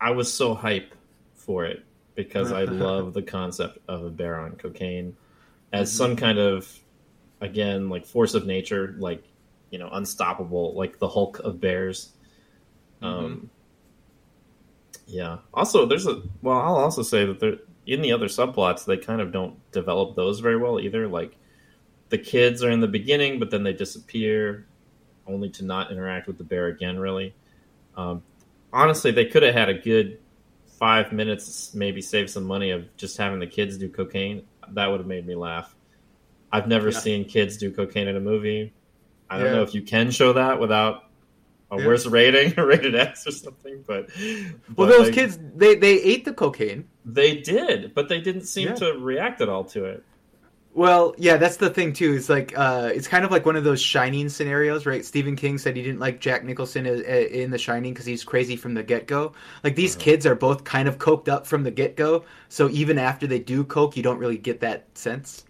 I 0.00 0.10
was 0.12 0.32
so 0.32 0.54
hype 0.54 0.94
for 1.34 1.64
it 1.64 1.84
because 2.16 2.50
I 2.50 2.64
love 2.64 3.14
the 3.14 3.22
concept 3.22 3.78
of 3.86 4.04
a 4.04 4.10
bear 4.10 4.40
on 4.40 4.56
cocaine 4.56 5.16
as 5.72 5.90
Mm-hmm. 5.90 5.96
some 5.96 6.16
kind 6.16 6.38
of 6.38 6.80
again 7.40 7.88
like 7.88 8.06
force 8.06 8.34
of 8.34 8.46
nature, 8.46 8.94
like 8.98 9.22
you 9.70 9.78
know 9.78 9.88
unstoppable, 9.92 10.74
like 10.74 10.98
the 10.98 11.08
Hulk 11.08 11.38
of 11.40 11.60
bears. 11.60 12.12
Mm-hmm. 13.02 13.24
Um, 13.24 13.50
yeah. 15.06 15.38
Also, 15.54 15.86
there's 15.86 16.06
a 16.06 16.22
well. 16.42 16.58
I'll 16.58 16.76
also 16.76 17.02
say 17.02 17.24
that 17.26 17.40
there 17.40 17.58
in 17.86 18.02
the 18.02 18.12
other 18.12 18.26
subplots 18.26 18.84
they 18.84 18.96
kind 18.96 19.20
of 19.20 19.32
don't 19.32 19.58
develop 19.70 20.16
those 20.16 20.40
very 20.40 20.56
well 20.56 20.80
either. 20.80 21.06
Like 21.06 21.36
the 22.08 22.18
kids 22.18 22.62
are 22.62 22.70
in 22.70 22.80
the 22.80 22.88
beginning, 22.88 23.38
but 23.38 23.50
then 23.50 23.62
they 23.62 23.72
disappear, 23.72 24.66
only 25.26 25.50
to 25.50 25.64
not 25.64 25.92
interact 25.92 26.26
with 26.26 26.38
the 26.38 26.44
bear 26.44 26.66
again. 26.66 26.98
Really, 26.98 27.34
um, 27.96 28.22
honestly, 28.72 29.12
they 29.12 29.26
could 29.26 29.42
have 29.42 29.54
had 29.54 29.68
a 29.68 29.74
good 29.74 30.18
five 30.78 31.12
minutes, 31.12 31.74
maybe 31.74 32.00
save 32.02 32.28
some 32.30 32.44
money 32.44 32.70
of 32.70 32.94
just 32.96 33.16
having 33.16 33.38
the 33.40 33.46
kids 33.46 33.78
do 33.78 33.88
cocaine. 33.88 34.42
That 34.72 34.86
would 34.88 35.00
have 35.00 35.06
made 35.06 35.26
me 35.26 35.34
laugh. 35.34 35.74
I've 36.52 36.68
never 36.68 36.90
Yeah. 36.90 36.98
seen 36.98 37.24
kids 37.24 37.56
do 37.56 37.70
cocaine 37.70 38.08
in 38.08 38.16
a 38.16 38.20
movie. 38.20 38.72
I 39.28 39.38
don't 39.38 39.46
Yeah. 39.46 39.52
know 39.56 39.62
if 39.62 39.74
you 39.74 39.82
can 39.82 40.10
show 40.10 40.34
that 40.34 40.60
without 40.60 41.04
a 41.70 41.78
Yeah. 41.78 41.86
worse 41.86 42.06
rating, 42.06 42.54
rated 42.56 42.94
X 42.94 43.26
or 43.26 43.32
something. 43.32 43.82
But 43.86 44.08
Well, 44.16 44.46
but, 44.76 44.86
those 44.88 45.00
like, 45.06 45.14
kids, 45.14 45.38
they 45.56 45.74
they 45.76 46.00
ate 46.02 46.24
the 46.24 46.32
cocaine. 46.32 46.84
they 47.04 47.36
did, 47.36 47.92
but 47.94 48.08
they 48.08 48.20
didn't 48.20 48.44
seem 48.44 48.74
to 48.76 48.92
react 48.94 49.40
at 49.40 49.48
all 49.48 49.64
to 49.64 49.84
it. 49.84 50.04
Well, 50.76 51.14
yeah, 51.16 51.38
that's 51.38 51.56
the 51.56 51.70
thing 51.70 51.94
too. 51.94 52.12
It's 52.14 52.28
like 52.28 52.52
uh, 52.56 52.90
it's 52.94 53.08
kind 53.08 53.24
of 53.24 53.30
like 53.30 53.46
one 53.46 53.56
of 53.56 53.64
those 53.64 53.80
Shining 53.80 54.28
scenarios, 54.28 54.84
right? 54.84 55.04
Stephen 55.06 55.34
King 55.34 55.56
said 55.56 55.74
he 55.74 55.82
didn't 55.82 56.00
like 56.00 56.20
Jack 56.20 56.44
Nicholson 56.44 56.84
in 56.86 57.50
The 57.50 57.56
Shining 57.58 57.94
because 57.94 58.04
he's 58.04 58.22
crazy 58.24 58.56
from 58.56 58.74
the 58.74 58.82
get 58.82 59.06
go. 59.06 59.32
Like 59.64 59.74
these 59.74 59.96
Uh-huh. 59.96 59.96
kids 59.96 60.26
are 60.26 60.34
both 60.34 60.64
kind 60.64 60.86
of 60.86 60.98
coked 60.98 61.28
up 61.28 61.46
from 61.46 61.62
the 61.62 61.70
get 61.70 61.96
go, 61.96 62.26
so 62.50 62.68
even 62.68 62.98
after 62.98 63.26
they 63.26 63.38
do 63.38 63.64
coke, 63.64 63.96
you 63.96 64.02
don't 64.02 64.18
really 64.18 64.36
get 64.36 64.60
that 64.60 64.86
sense. 64.98 65.46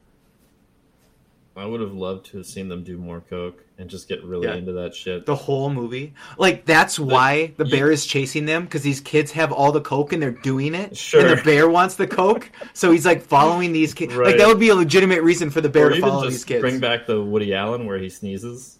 I 1.56 1.66
would 1.66 1.80
have 1.80 1.92
loved 1.92 2.26
to 2.26 2.36
have 2.36 2.46
seen 2.46 2.68
them 2.68 2.84
do 2.84 2.98
more 2.98 3.20
coke 3.20 3.65
and 3.78 3.90
just 3.90 4.08
get 4.08 4.24
really 4.24 4.46
Yeah. 4.46 4.54
into 4.54 4.72
that 4.72 4.94
shit. 4.94 5.26
The 5.26 5.34
whole 5.34 5.68
movie, 5.70 6.14
like 6.38 6.64
that's 6.64 6.98
why 6.98 7.52
the 7.58 7.64
bear 7.66 7.90
is 7.90 8.06
chasing 8.06 8.46
them 8.46 8.64
because 8.64 8.82
these 8.82 9.00
kids 9.00 9.30
have 9.32 9.52
all 9.52 9.70
the 9.72 9.80
coke 9.82 10.12
and 10.14 10.22
they're 10.22 10.30
doing 10.30 10.74
it, 10.74 10.96
Sure. 10.96 11.20
and 11.20 11.38
the 11.38 11.42
bear 11.44 11.68
wants 11.68 11.96
the 11.96 12.06
coke, 12.06 12.50
so 12.72 12.90
he's 12.90 13.04
like 13.04 13.22
following 13.22 13.72
these 13.72 13.92
kids. 13.92 14.14
Like 14.16 14.38
that 14.38 14.46
would 14.48 14.58
be 14.60 14.70
a 14.70 14.74
legitimate 14.74 15.22
reason 15.22 15.50
for 15.50 15.60
the 15.60 15.68
bear 15.68 15.88
or 15.88 15.90
to 15.90 16.00
follow 16.00 16.28
these 16.28 16.44
kids. 16.44 16.60
bring 16.62 16.80
back 16.80 17.06
the 17.06 17.22
Woody 17.22 17.52
Allen 17.54 17.84
where 17.86 17.98
he 17.98 18.08
sneezes, 18.08 18.78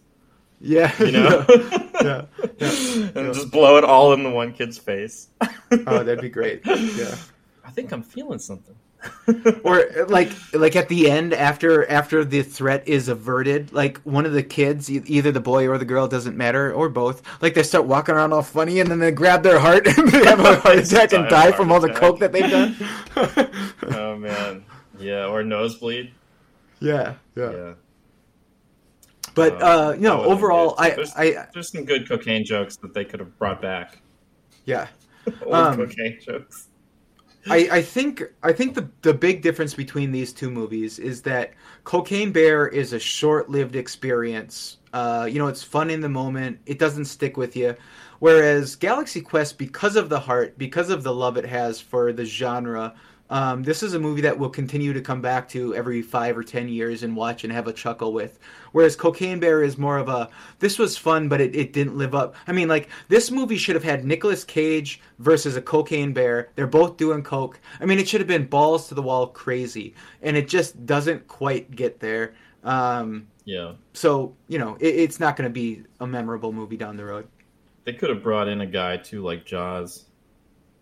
yeah, 0.60 0.90
you 1.02 1.12
know, 1.12 1.44
yeah, 2.02 2.24
yeah. 2.58 3.10
and 3.14 3.34
just 3.34 3.50
blow 3.50 3.76
it 3.76 3.84
all 3.84 4.14
in 4.14 4.22
the 4.22 4.30
one 4.30 4.52
kid's 4.54 4.78
face. 4.78 5.28
Oh, 5.42 6.02
that'd 6.02 6.20
be 6.22 6.30
great. 6.30 6.62
Yeah. 6.66 7.14
I 7.66 7.70
think 7.70 7.90
I'm 7.92 8.02
feeling 8.02 8.38
something. 8.38 8.76
or 9.64 9.84
like 10.08 10.30
like 10.52 10.74
at 10.74 10.88
the 10.88 11.08
end 11.10 11.32
after 11.34 11.88
after 11.90 12.24
the 12.24 12.42
threat 12.42 12.86
is 12.88 13.08
averted 13.08 13.72
like 13.72 13.98
one 13.98 14.26
of 14.26 14.32
the 14.32 14.42
kids 14.42 14.90
either 14.90 15.30
the 15.30 15.40
boy 15.40 15.68
or 15.68 15.78
the 15.78 15.84
girl 15.84 16.08
doesn't 16.08 16.36
matter 16.36 16.72
or 16.72 16.88
both 16.88 17.22
like 17.42 17.54
they 17.54 17.62
start 17.62 17.84
walking 17.84 18.14
around 18.14 18.32
all 18.32 18.42
funny 18.42 18.80
and 18.80 18.90
then 18.90 18.98
they 18.98 19.10
grab 19.12 19.42
their 19.42 19.58
heart 19.60 19.86
and 19.98 20.08
they 20.08 20.24
have 20.24 20.40
a 20.40 20.56
heart 20.56 20.78
attack 20.80 21.10
Die 21.10 21.16
and 21.18 21.28
die 21.28 21.52
from 21.52 21.70
all 21.70 21.78
the 21.80 21.88
attack. 21.88 22.00
coke 22.00 22.18
that 22.20 22.32
they've 22.32 22.50
done 22.50 22.76
oh 23.94 24.16
man, 24.16 24.64
yeah, 24.98 25.26
or 25.26 25.42
nosebleed. 25.44 26.10
yeah 26.80 27.14
yeah 27.36 27.50
Yeah, 27.52 27.72
but 29.34 29.54
Um, 29.54 29.62
uh 29.62 29.92
you 29.92 30.00
know 30.00 30.16
would've 30.18 30.32
overall 30.32 30.74
i 30.78 30.90
There's- 30.90 31.12
i 31.16 31.46
there's 31.52 31.70
some 31.70 31.84
good 31.84 32.08
cocaine 32.08 32.44
jokes 32.44 32.76
that 32.78 32.94
they 32.94 33.04
could 33.04 33.20
have 33.20 33.38
brought 33.38 33.60
back. 33.62 33.98
yeah 34.64 34.88
Old 35.44 35.54
Um, 35.54 35.76
cocaine 35.76 36.18
jokes. 36.24 36.68
I, 37.48 37.68
I 37.72 37.82
think 37.82 38.22
I 38.42 38.52
think 38.52 38.74
the 38.74 38.88
the 39.02 39.14
big 39.14 39.42
difference 39.42 39.74
between 39.74 40.12
these 40.12 40.32
two 40.32 40.50
movies 40.50 40.98
is 40.98 41.22
that 41.22 41.54
Cocaine 41.84 42.32
Bear 42.32 42.66
is 42.66 42.92
a 42.92 42.98
short-lived 42.98 43.76
experience. 43.76 44.78
Uh, 44.92 45.28
you 45.30 45.38
know, 45.38 45.46
it's 45.46 45.62
fun 45.62 45.90
in 45.90 46.00
the 46.00 46.08
moment. 46.08 46.58
It 46.66 46.78
doesn't 46.78 47.04
stick 47.04 47.36
with 47.36 47.56
you. 47.56 47.76
Whereas 48.18 48.76
Galaxy 48.76 49.20
Quest, 49.20 49.58
because 49.58 49.94
of 49.96 50.08
the 50.08 50.18
heart, 50.18 50.56
because 50.56 50.90
of 50.90 51.02
the 51.02 51.12
love 51.12 51.36
it 51.36 51.44
has 51.44 51.80
for 51.80 52.12
the 52.12 52.24
genre, 52.24 52.94
um, 53.30 53.62
this 53.62 53.82
is 53.82 53.94
a 53.94 53.98
movie 53.98 54.20
that 54.22 54.38
we'll 54.38 54.50
continue 54.50 54.92
to 54.92 55.00
come 55.00 55.20
back 55.20 55.48
to 55.50 55.74
every 55.74 56.02
five 56.02 56.36
or 56.38 56.42
ten 56.44 56.68
years 56.68 57.02
and 57.02 57.16
watch 57.16 57.44
and 57.44 57.52
have 57.52 57.66
a 57.66 57.72
chuckle 57.72 58.12
with. 58.12 58.38
Whereas 58.72 58.96
Cocaine 58.96 59.40
Bear 59.40 59.62
is 59.62 59.78
more 59.78 59.98
of 59.98 60.08
a 60.08 60.28
this 60.58 60.78
was 60.78 60.96
fun, 60.96 61.28
but 61.28 61.40
it, 61.40 61.54
it 61.56 61.72
didn't 61.72 61.96
live 61.98 62.14
up. 62.14 62.34
I 62.46 62.52
mean, 62.52 62.68
like 62.68 62.88
this 63.08 63.30
movie 63.30 63.56
should 63.56 63.74
have 63.74 63.84
had 63.84 64.04
Nicolas 64.04 64.44
Cage 64.44 65.00
versus 65.18 65.56
a 65.56 65.62
Cocaine 65.62 66.12
Bear. 66.12 66.50
They're 66.54 66.66
both 66.66 66.96
doing 66.96 67.22
coke. 67.22 67.58
I 67.80 67.86
mean, 67.86 67.98
it 67.98 68.08
should 68.08 68.20
have 68.20 68.28
been 68.28 68.46
balls 68.46 68.88
to 68.88 68.94
the 68.94 69.02
wall 69.02 69.28
crazy, 69.28 69.94
and 70.22 70.36
it 70.36 70.48
just 70.48 70.86
doesn't 70.86 71.26
quite 71.28 71.70
get 71.74 72.00
there. 72.00 72.34
Um, 72.64 73.28
Yeah, 73.44 73.74
so 73.92 74.34
you 74.48 74.58
know, 74.58 74.76
it, 74.80 74.88
it's 74.96 75.20
not 75.20 75.36
going 75.36 75.48
to 75.48 75.52
be 75.52 75.84
a 76.00 76.06
memorable 76.06 76.52
movie 76.52 76.76
down 76.76 76.96
the 76.96 77.04
road. 77.04 77.28
they 77.84 77.92
could 77.92 78.10
have 78.10 78.22
brought 78.22 78.48
in 78.48 78.60
a 78.60 78.66
guy 78.66 78.96
too, 78.96 79.22
like 79.22 79.44
Jaws. 79.44 80.05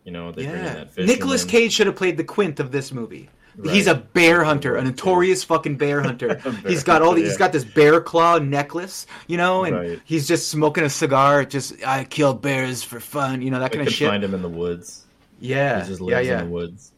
You 0.04 0.12
know, 0.12 0.30
they 0.32 0.44
bring 0.44 0.56
in 0.58 0.64
Yeah, 0.64 0.74
that 0.74 0.90
fish. 0.92 1.06
Nicolas 1.06 1.44
Cage 1.44 1.72
should 1.72 1.86
have 1.86 1.96
played 1.96 2.16
the 2.16 2.24
Quint 2.24 2.60
of 2.60 2.70
this 2.72 2.92
movie. 2.92 3.30
He's 3.62 3.86
a 3.86 3.94
bear 3.94 4.42
hunter, 4.42 4.72
a 4.74 4.78
Right, 4.78 4.86
notorious 4.86 5.44
fucking 5.44 5.76
bear 5.76 6.02
hunter. 6.02 6.34
Bear 6.44 6.52
he's 6.66 6.82
got 6.82 7.02
all 7.02 7.10
the, 7.10 7.20
hunter, 7.20 7.22
he's 7.22 7.32
yeah. 7.34 7.38
got 7.38 7.52
this 7.52 7.64
bear 7.64 8.00
claw 8.00 8.38
necklace, 8.38 9.06
you 9.28 9.36
know, 9.36 9.62
and 9.64 9.76
Right. 9.76 10.00
he's 10.04 10.26
just 10.26 10.48
smoking 10.50 10.82
a 10.82 10.90
cigar. 10.90 11.44
Just 11.44 11.74
I 11.86 12.02
kill 12.04 12.34
bears 12.34 12.82
for 12.82 12.98
fun, 12.98 13.42
you 13.42 13.50
know 13.52 13.60
that 13.60 13.70
kind 13.72 13.86
of 13.86 13.94
shit. 13.94 14.08
find 14.08 14.24
him 14.24 14.34
in 14.34 14.42
the 14.42 14.48
woods. 14.48 15.04
Yeah, 15.38 15.82
he 15.82 15.88
just 15.88 16.00
yeah, 16.00 16.06
lives 16.16 16.26
yeah. 16.28 16.38
in 16.40 16.46
the 16.46 16.50
woods. 16.52 16.92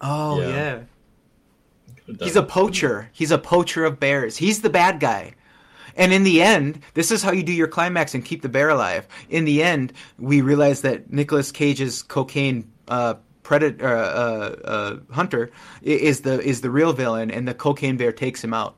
Oh 0.00 0.40
Yeah. 0.40 0.48
yeah. 0.48 0.80
He's 2.20 2.36
a 2.36 2.42
poacher. 2.42 3.10
He's 3.12 3.30
a 3.30 3.38
poacher 3.38 3.84
of 3.84 4.00
bears. 4.00 4.36
He's 4.38 4.62
the 4.62 4.70
bad 4.70 4.98
guy. 4.98 5.34
And 5.98 6.12
in 6.12 6.22
the 6.22 6.40
end, 6.40 6.80
this 6.94 7.10
is 7.10 7.22
how 7.22 7.32
you 7.32 7.42
do 7.42 7.52
your 7.52 7.68
climax 7.68 8.14
and 8.14 8.24
keep 8.24 8.40
the 8.40 8.48
bear 8.48 8.70
alive. 8.70 9.06
In 9.28 9.44
the 9.44 9.62
end, 9.62 9.92
we 10.18 10.40
realize 10.40 10.80
that 10.82 11.12
Nicolas 11.12 11.50
Cage's 11.52 12.02
cocaine 12.02 12.70
uh, 12.86 13.14
predator 13.42 13.86
uh, 13.86 14.00
uh, 14.00 14.56
uh, 14.64 14.96
hunter 15.12 15.50
is 15.82 16.20
the 16.20 16.40
is 16.40 16.60
the 16.60 16.70
real 16.70 16.92
villain, 16.92 17.30
and 17.30 17.48
the 17.48 17.54
cocaine 17.54 17.96
bear 17.96 18.12
takes 18.12 18.42
him 18.42 18.54
out. 18.54 18.76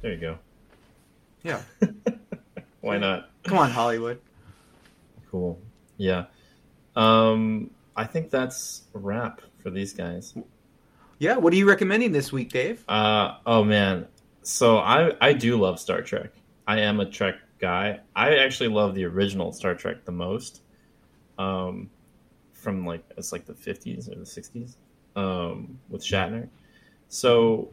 There 0.00 0.12
you 0.12 0.18
go. 0.18 0.38
Yeah, 1.42 1.60
Why 2.80 2.98
not? 2.98 3.30
come 3.44 3.58
on, 3.58 3.70
Hollywood. 3.70 4.20
Cool. 5.30 5.60
Yeah. 5.96 6.24
Um, 6.96 7.70
I 7.96 8.04
think 8.04 8.30
that's 8.30 8.82
a 8.94 8.98
wrap 8.98 9.42
for 9.62 9.70
these 9.70 9.92
guys. 9.92 10.34
Yeah, 11.18 11.36
what 11.36 11.52
are 11.52 11.56
you 11.56 11.68
recommending 11.68 12.12
this 12.12 12.32
week, 12.32 12.50
Dave? 12.50 12.82
Uh, 12.88 13.36
oh 13.46 13.62
man. 13.62 14.06
So 14.44 14.78
I 14.78 15.12
I 15.20 15.32
do 15.32 15.56
love 15.56 15.80
Star 15.80 16.02
Trek. 16.02 16.30
I 16.66 16.80
am 16.80 17.00
a 17.00 17.06
Trek 17.06 17.36
guy. 17.58 18.00
I 18.14 18.36
actually 18.36 18.68
love 18.68 18.94
the 18.94 19.04
original 19.04 19.52
Star 19.52 19.74
Trek 19.74 20.04
the 20.04 20.12
most. 20.12 20.62
Um, 21.38 21.90
from 22.52 22.86
like 22.86 23.04
it's 23.16 23.32
like 23.32 23.46
the 23.46 23.54
fifties 23.54 24.08
or 24.08 24.16
the 24.16 24.26
sixties. 24.26 24.76
Um, 25.16 25.78
with 25.88 26.02
Shatner. 26.02 26.48
So 27.08 27.70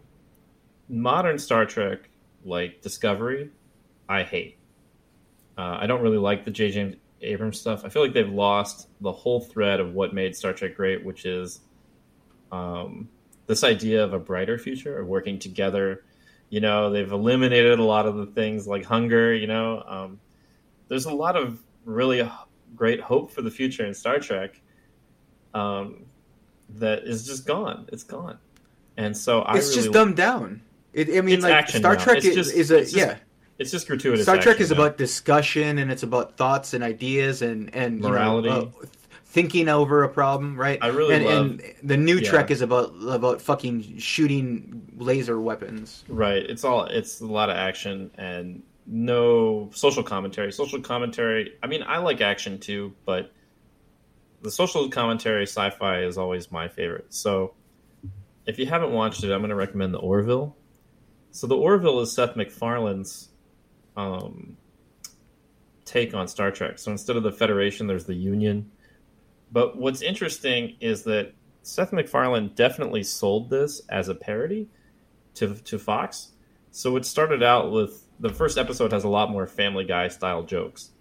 modern 0.87 1.39
Star 1.39 1.65
Trek, 1.65 2.09
like 2.45 2.81
Discovery, 2.81 3.49
I 4.07 4.23
hate. 4.23 4.57
Uh, 5.57 5.77
I 5.81 5.87
don't 5.87 6.01
really 6.01 6.17
like 6.17 6.45
the 6.45 6.51
J. 6.51 6.71
James 6.71 6.95
Abrams 7.21 7.59
stuff. 7.59 7.83
I 7.83 7.89
feel 7.89 8.01
like 8.01 8.13
they've 8.13 8.31
lost 8.31 8.87
the 9.01 9.11
whole 9.11 9.41
thread 9.41 9.79
of 9.79 9.93
what 9.93 10.13
made 10.13 10.35
Star 10.35 10.53
Trek 10.53 10.75
great, 10.75 11.03
which 11.03 11.25
is 11.25 11.61
um, 12.51 13.09
this 13.47 13.63
idea 13.63 14.03
of 14.03 14.13
a 14.13 14.19
brighter 14.19 14.57
future, 14.57 14.99
of 14.99 15.07
working 15.07 15.37
together. 15.37 16.03
You 16.51 16.59
know, 16.59 16.91
they've 16.91 17.11
eliminated 17.11 17.79
a 17.79 17.83
lot 17.83 18.05
of 18.05 18.17
the 18.17 18.27
things 18.27 18.67
like 18.67 18.85
hunger. 18.85 19.33
You 19.33 19.47
know, 19.47 19.81
um, 19.87 20.19
there's 20.89 21.05
a 21.05 21.13
lot 21.13 21.35
of 21.35 21.59
really 21.85 22.29
great 22.75 22.99
hope 22.99 23.31
for 23.31 23.41
the 23.41 23.49
future 23.49 23.85
in 23.85 23.93
Star 23.93 24.19
Trek 24.19 24.61
um, 25.53 26.05
that 26.75 27.03
is 27.03 27.25
just 27.25 27.47
gone. 27.47 27.87
It's 27.91 28.03
gone, 28.03 28.37
and 28.97 29.15
so 29.15 29.41
I 29.41 29.57
it's 29.57 29.69
really, 29.69 29.81
just 29.81 29.93
dumbed 29.93 30.17
down. 30.17 30.61
It, 30.93 31.17
I 31.17 31.21
mean, 31.21 31.39
like 31.41 31.69
Star 31.69 31.95
now. 31.95 32.03
Trek 32.03 32.17
It's 32.17 32.27
is, 32.27 32.35
just- 32.35 32.53
is 32.53 32.71
a 32.71 32.77
it's 32.79 32.91
just 32.91 33.07
yeah. 33.07 33.17
It's 33.57 33.69
just 33.69 33.87
gratuitous. 33.87 34.23
Star 34.23 34.37
Trek 34.39 34.59
is 34.59 34.71
now. 34.71 34.77
about 34.77 34.97
discussion 34.97 35.77
and 35.77 35.91
it's 35.91 36.01
about 36.01 36.35
thoughts 36.35 36.73
and 36.73 36.83
ideas 36.83 37.41
and 37.43 37.73
and 37.75 37.97
you 37.97 38.01
know, 38.01 38.09
Morality. 38.09 38.49
uh, 38.49 38.65
thinking 39.31 39.69
over 39.69 40.03
a 40.03 40.09
problem, 40.09 40.59
right? 40.59 40.77
I 40.81 40.87
really 40.87 41.15
and, 41.15 41.25
love- 41.25 41.45
and 41.45 41.73
the 41.83 41.97
new 41.97 42.17
yeah. 42.17 42.29
Trek 42.29 42.51
is 42.51 42.61
about 42.61 42.93
about 43.07 43.41
fucking 43.41 43.97
shooting 43.97 44.91
laser 44.97 45.39
weapons. 45.39 46.03
Right. 46.09 46.43
It's 46.43 46.65
all 46.65 46.83
it's 46.85 47.21
a 47.21 47.25
lot 47.25 47.49
of 47.49 47.55
action 47.55 48.11
and 48.15 48.63
no 48.85 49.69
social 49.73 50.03
commentary. 50.03 50.51
Social 50.51 50.81
commentary. 50.81 51.53
I 51.63 51.67
mean, 51.67 51.83
I 51.87 51.99
like 51.99 52.19
action 52.19 52.59
too, 52.59 52.93
but 53.05 53.31
the 54.41 54.51
social 54.51 54.89
commentary 54.89 55.43
sci-fi 55.43 56.01
is 56.01 56.17
always 56.17 56.51
my 56.51 56.67
favorite. 56.67 57.13
So, 57.13 57.53
if 58.45 58.59
you 58.59 58.65
haven't 58.65 58.91
watched 58.91 59.23
it, 59.23 59.31
I'm 59.31 59.39
going 59.39 59.49
to 59.49 59.55
recommend 59.55 59.93
the 59.93 59.99
Orville. 59.99 60.57
So, 61.31 61.47
the 61.47 61.55
Orville 61.55 62.01
is 62.01 62.11
Seth 62.11 62.35
MacFarlane's 62.35 63.29
um, 63.95 64.57
take 65.85 66.13
on 66.13 66.27
Star 66.27 66.51
Trek. 66.51 66.79
So, 66.79 66.91
instead 66.91 67.15
of 67.15 67.23
the 67.23 67.31
Federation, 67.31 67.87
there's 67.87 68.05
the 68.05 68.15
Union. 68.15 68.71
But 69.51 69.77
what's 69.77 70.01
interesting 70.01 70.77
is 70.79 71.03
that 71.03 71.33
Seth 71.63 71.93
MacFarlane 71.93 72.51
definitely 72.55 73.03
sold 73.03 73.49
this 73.49 73.81
as 73.89 74.07
a 74.07 74.15
parody 74.15 74.69
to 75.35 75.55
to 75.55 75.77
Fox. 75.77 76.29
So 76.71 76.95
it 76.95 77.05
started 77.05 77.43
out 77.43 77.71
with 77.71 78.05
the 78.19 78.29
first 78.29 78.57
episode 78.57 78.93
has 78.93 79.03
a 79.03 79.09
lot 79.09 79.29
more 79.29 79.47
Family 79.47 79.83
Guy 79.83 80.07
style 80.07 80.43
jokes, 80.43 80.91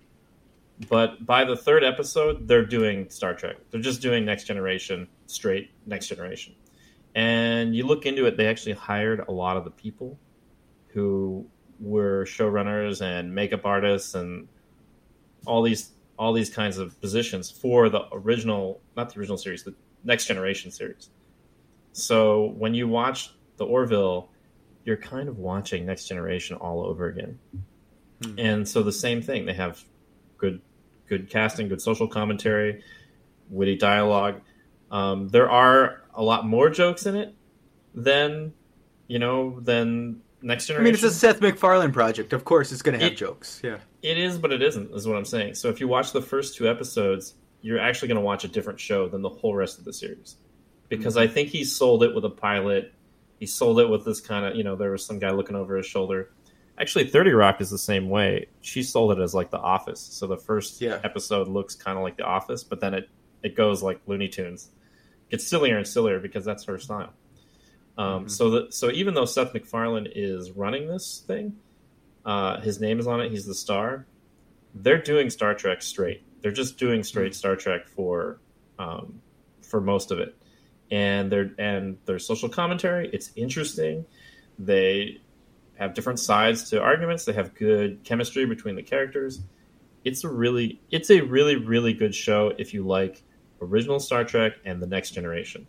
but 0.88 1.26
by 1.26 1.44
the 1.44 1.56
third 1.56 1.84
episode, 1.84 2.48
they're 2.48 2.64
doing 2.64 3.10
Star 3.10 3.34
Trek. 3.34 3.56
They're 3.70 3.80
just 3.80 4.00
doing 4.00 4.24
Next 4.24 4.44
Generation 4.44 5.08
straight 5.26 5.70
Next 5.86 6.08
Generation. 6.08 6.54
And 7.14 7.74
you 7.74 7.86
look 7.86 8.06
into 8.06 8.26
it, 8.26 8.36
they 8.36 8.46
actually 8.46 8.72
hired 8.72 9.20
a 9.28 9.32
lot 9.32 9.56
of 9.56 9.64
the 9.64 9.70
people 9.70 10.18
who 10.88 11.46
were 11.78 12.24
showrunners 12.24 13.02
and 13.02 13.34
makeup 13.34 13.64
artists 13.64 14.14
and 14.14 14.48
all 15.46 15.62
these 15.62 15.90
all 16.20 16.34
these 16.34 16.50
kinds 16.50 16.76
of 16.76 17.00
positions 17.00 17.50
for 17.50 17.88
the 17.88 18.02
original, 18.12 18.82
not 18.94 19.08
the 19.08 19.18
original 19.18 19.38
series, 19.38 19.64
the 19.64 19.74
Next 20.04 20.26
Generation 20.26 20.70
series. 20.70 21.08
So 21.92 22.52
when 22.58 22.74
you 22.74 22.86
watch 22.88 23.30
the 23.56 23.64
Orville, 23.64 24.28
you're 24.84 24.98
kind 24.98 25.30
of 25.30 25.38
watching 25.38 25.86
Next 25.86 26.06
Generation 26.06 26.58
all 26.58 26.84
over 26.84 27.06
again. 27.06 27.38
Hmm. 28.22 28.38
And 28.38 28.68
so 28.68 28.82
the 28.82 28.92
same 28.92 29.22
thing, 29.22 29.46
they 29.46 29.54
have 29.54 29.82
good 30.36 30.60
good 31.08 31.30
casting, 31.30 31.68
good 31.68 31.80
social 31.80 32.06
commentary, 32.06 32.84
witty 33.48 33.76
dialogue. 33.76 34.42
Um, 34.90 35.30
there 35.30 35.50
are 35.50 36.02
a 36.14 36.22
lot 36.22 36.46
more 36.46 36.68
jokes 36.68 37.06
in 37.06 37.16
it 37.16 37.34
than 37.94 38.52
you 39.08 39.18
know 39.18 39.58
than 39.58 40.20
Next 40.42 40.66
generation. 40.66 40.84
I 40.84 40.84
mean, 40.84 40.94
it's 40.94 41.02
a 41.02 41.10
Seth 41.10 41.40
MacFarlane 41.40 41.92
project. 41.92 42.32
Of 42.32 42.44
course, 42.44 42.72
it's 42.72 42.82
going 42.82 42.98
to 42.98 43.04
have 43.04 43.12
It- 43.12 43.16
jokes. 43.16 43.60
Yeah. 43.62 43.78
It 44.02 44.16
is, 44.16 44.38
but 44.38 44.52
it 44.52 44.62
isn't, 44.62 44.90
is 44.92 45.06
what 45.06 45.16
I'm 45.16 45.24
saying. 45.26 45.54
So 45.54 45.68
if 45.68 45.80
you 45.80 45.88
watch 45.88 46.12
the 46.12 46.22
first 46.22 46.56
two 46.56 46.68
episodes, 46.68 47.34
you're 47.60 47.78
actually 47.78 48.08
going 48.08 48.16
to 48.16 48.22
watch 48.24 48.44
a 48.44 48.48
different 48.48 48.80
show 48.80 49.08
than 49.08 49.20
the 49.20 49.28
whole 49.28 49.54
rest 49.54 49.78
of 49.78 49.84
the 49.84 49.92
series. 49.92 50.36
Because 50.88 51.14
mm-hmm. 51.14 51.24
I 51.24 51.32
think 51.32 51.50
he 51.50 51.64
sold 51.64 52.02
it 52.02 52.14
with 52.14 52.24
a 52.24 52.30
pilot. 52.30 52.94
He 53.38 53.46
sold 53.46 53.78
it 53.78 53.88
with 53.88 54.04
this 54.04 54.20
kind 54.20 54.46
of, 54.46 54.56
you 54.56 54.64
know, 54.64 54.76
there 54.76 54.90
was 54.90 55.04
some 55.04 55.18
guy 55.18 55.30
looking 55.30 55.56
over 55.56 55.76
his 55.76 55.86
shoulder. 55.86 56.30
Actually, 56.78 57.08
30 57.08 57.32
Rock 57.32 57.60
is 57.60 57.68
the 57.68 57.78
same 57.78 58.08
way. 58.08 58.46
She 58.62 58.82
sold 58.82 59.12
it 59.12 59.22
as 59.22 59.34
like 59.34 59.50
The 59.50 59.58
Office. 59.58 60.00
So 60.00 60.26
the 60.26 60.38
first 60.38 60.80
Yeah. 60.80 60.98
episode 61.04 61.46
looks 61.46 61.74
kind 61.74 61.98
of 61.98 62.02
like 62.02 62.16
The 62.16 62.24
Office, 62.24 62.64
but 62.64 62.80
then 62.80 62.94
it, 62.94 63.10
it 63.42 63.54
goes 63.54 63.82
like 63.82 64.00
Looney 64.06 64.28
Tunes. 64.28 64.70
Gets 65.30 65.46
sillier 65.46 65.76
and 65.76 65.86
sillier 65.86 66.18
because 66.18 66.44
that's 66.44 66.64
her 66.64 66.78
style. 66.78 67.12
Um, 67.98 68.26
Mhm. 68.26 68.30
So 68.30 68.50
that 68.50 68.74
so 68.74 68.90
even 68.90 69.14
though 69.14 69.24
Seth 69.24 69.52
MacFarlane 69.52 70.08
is 70.14 70.52
running 70.52 70.88
this 70.88 71.22
thing, 71.26 71.56
uh, 72.24 72.60
his 72.60 72.80
name 72.80 72.98
is 72.98 73.06
on 73.06 73.20
it. 73.20 73.30
He's 73.30 73.46
the 73.46 73.54
star. 73.54 74.06
They're 74.74 75.02
doing 75.02 75.30
Star 75.30 75.54
Trek 75.54 75.82
straight. 75.82 76.22
They're 76.40 76.52
just 76.52 76.78
doing 76.78 77.02
straight 77.02 77.34
Star 77.34 77.56
Trek 77.56 77.88
for 77.88 78.38
um, 78.78 79.20
for 79.62 79.80
most 79.80 80.10
of 80.10 80.18
it, 80.18 80.34
and 80.90 81.30
their 81.30 81.52
and 81.58 81.98
their 82.06 82.18
social 82.18 82.48
commentary. 82.48 83.10
It's 83.12 83.30
interesting. 83.36 84.06
They 84.58 85.20
have 85.74 85.94
different 85.94 86.18
sides 86.18 86.70
to 86.70 86.80
arguments. 86.80 87.24
They 87.24 87.32
have 87.32 87.54
good 87.54 88.02
chemistry 88.04 88.46
between 88.46 88.76
the 88.76 88.82
characters. 88.82 89.40
It's 90.04 90.24
a 90.24 90.28
really 90.28 90.80
it's 90.90 91.10
a 91.10 91.20
really 91.20 91.56
really 91.56 91.92
good 91.92 92.14
show 92.14 92.52
if 92.56 92.72
you 92.72 92.86
like 92.86 93.22
original 93.60 94.00
Star 94.00 94.24
Trek 94.24 94.52
and 94.64 94.80
the 94.80 94.86
Next 94.86 95.10
Generation. 95.10 95.66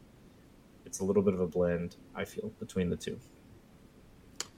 It's 0.91 0.99
a 0.99 1.05
little 1.05 1.23
bit 1.23 1.33
of 1.33 1.39
a 1.39 1.47
blend, 1.47 1.95
I 2.13 2.25
feel, 2.25 2.49
between 2.59 2.89
the 2.89 2.97
two. 2.97 3.17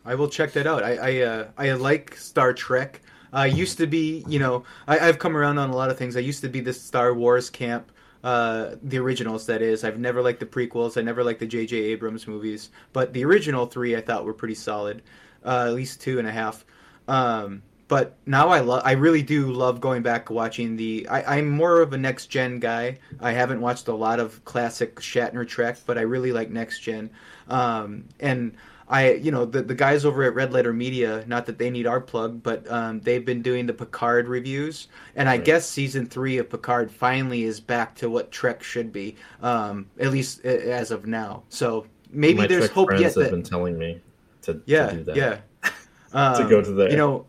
I 0.04 0.16
will 0.16 0.28
check 0.28 0.52
that 0.54 0.66
out. 0.66 0.82
I 0.82 0.96
I, 0.96 1.22
uh, 1.22 1.48
I 1.60 1.72
like 1.74 2.18
Star 2.18 2.54
Trek. 2.54 3.02
I 3.32 3.46
used 3.46 3.78
to 3.78 3.86
be, 3.86 4.26
you 4.28 4.40
know, 4.40 4.64
I, 4.88 4.98
I've 4.98 5.20
come 5.20 5.38
around 5.38 5.60
on 5.60 5.70
a 5.70 5.76
lot 5.76 5.92
of 5.92 5.98
things. 6.00 6.18
I 6.18 6.22
used 6.22 6.42
to 6.42 6.50
be 6.50 6.60
this 6.60 6.82
Star 6.82 7.14
Wars 7.14 7.52
camp, 7.52 7.92
uh, 8.24 8.78
the 8.82 8.98
originals. 8.98 9.46
That 9.46 9.62
is, 9.62 9.84
I've 9.84 10.00
never 10.00 10.24
liked 10.24 10.40
the 10.40 10.48
prequels. 10.48 10.98
I 10.98 11.04
never 11.04 11.24
liked 11.24 11.40
the 11.40 11.46
J.J. 11.46 11.78
Abrams 11.78 12.28
movies, 12.28 12.72
but 12.94 13.14
the 13.14 13.24
original 13.26 13.68
three 13.68 13.96
I 13.96 14.02
thought 14.02 14.26
were 14.26 14.34
pretty 14.34 14.56
solid, 14.56 15.04
uh, 15.46 15.66
at 15.68 15.76
least 15.76 16.02
two 16.02 16.18
and 16.18 16.28
a 16.28 16.32
half. 16.32 16.66
Um, 17.08 17.62
but 17.94 18.18
now 18.26 18.50
I 18.50 18.60
love. 18.60 18.82
I 18.86 18.94
really 18.94 19.22
do 19.22 19.52
love 19.52 19.80
going 19.80 20.02
back 20.02 20.26
to 20.28 20.34
watching 20.34 20.76
the. 20.78 21.08
I, 21.10 21.38
I'm 21.38 21.50
more 21.50 21.82
of 21.82 21.94
a 21.94 21.98
next 21.98 22.28
gen 22.28 22.60
guy. 22.60 22.98
I 23.20 23.32
haven't 23.32 23.62
watched 23.62 23.88
a 23.88 23.94
lot 23.94 24.20
of 24.20 24.44
classic 24.46 24.96
Shatner 24.96 25.48
Trek, 25.48 25.78
but 25.86 25.98
I 25.98 26.02
really 26.02 26.32
like 26.32 26.50
next 26.50 26.80
gen. 26.80 27.12
Um, 27.50 28.06
and 28.20 28.54
I, 28.90 29.14
you 29.14 29.32
know, 29.32 29.46
the 29.46 29.62
the 29.62 29.76
guys 29.76 30.06
over 30.06 30.24
at 30.24 30.34
Red 30.34 30.52
Letter 30.52 30.74
Media. 30.74 31.24
Not 31.28 31.46
that 31.46 31.58
they 31.60 31.70
need 31.70 31.86
our 31.88 32.02
plug, 32.02 32.42
but 32.42 32.70
um, 32.72 33.00
they've 33.02 33.24
been 33.26 33.42
doing 33.44 33.68
the 33.68 33.74
Picard 33.74 34.28
reviews, 34.28 34.88
and 35.16 35.30
I 35.30 35.34
Right. 35.34 35.46
guess 35.46 35.70
season 35.70 36.08
three 36.08 36.40
of 36.40 36.50
Picard 36.50 36.92
finally 36.92 37.44
is 37.44 37.60
back 37.60 37.96
to 37.98 38.10
what 38.10 38.32
Trek 38.32 38.64
should 38.64 38.92
be, 38.92 39.16
um, 39.44 39.86
at 40.00 40.12
least 40.12 40.44
as 40.46 40.90
of 40.92 41.06
now. 41.06 41.44
So 41.50 41.86
maybe 42.12 42.40
My 42.40 42.48
there's 42.48 42.66
Trek 42.66 42.72
hope 42.72 42.88
friends 42.88 43.02
yet 43.02 43.14
have 43.16 43.24
that 43.26 43.32
been 43.32 43.44
telling 43.44 43.78
me 43.78 44.02
to, 44.44 44.62
yeah, 44.66 44.88
to 44.88 44.98
do 44.98 45.04
that. 45.04 45.16
yeah. 45.16 45.38
To 46.14 46.20
Um, 46.20 46.50
go 46.50 46.62
to 46.62 46.72
there. 46.72 46.92
You 46.92 46.98
know, 46.98 47.26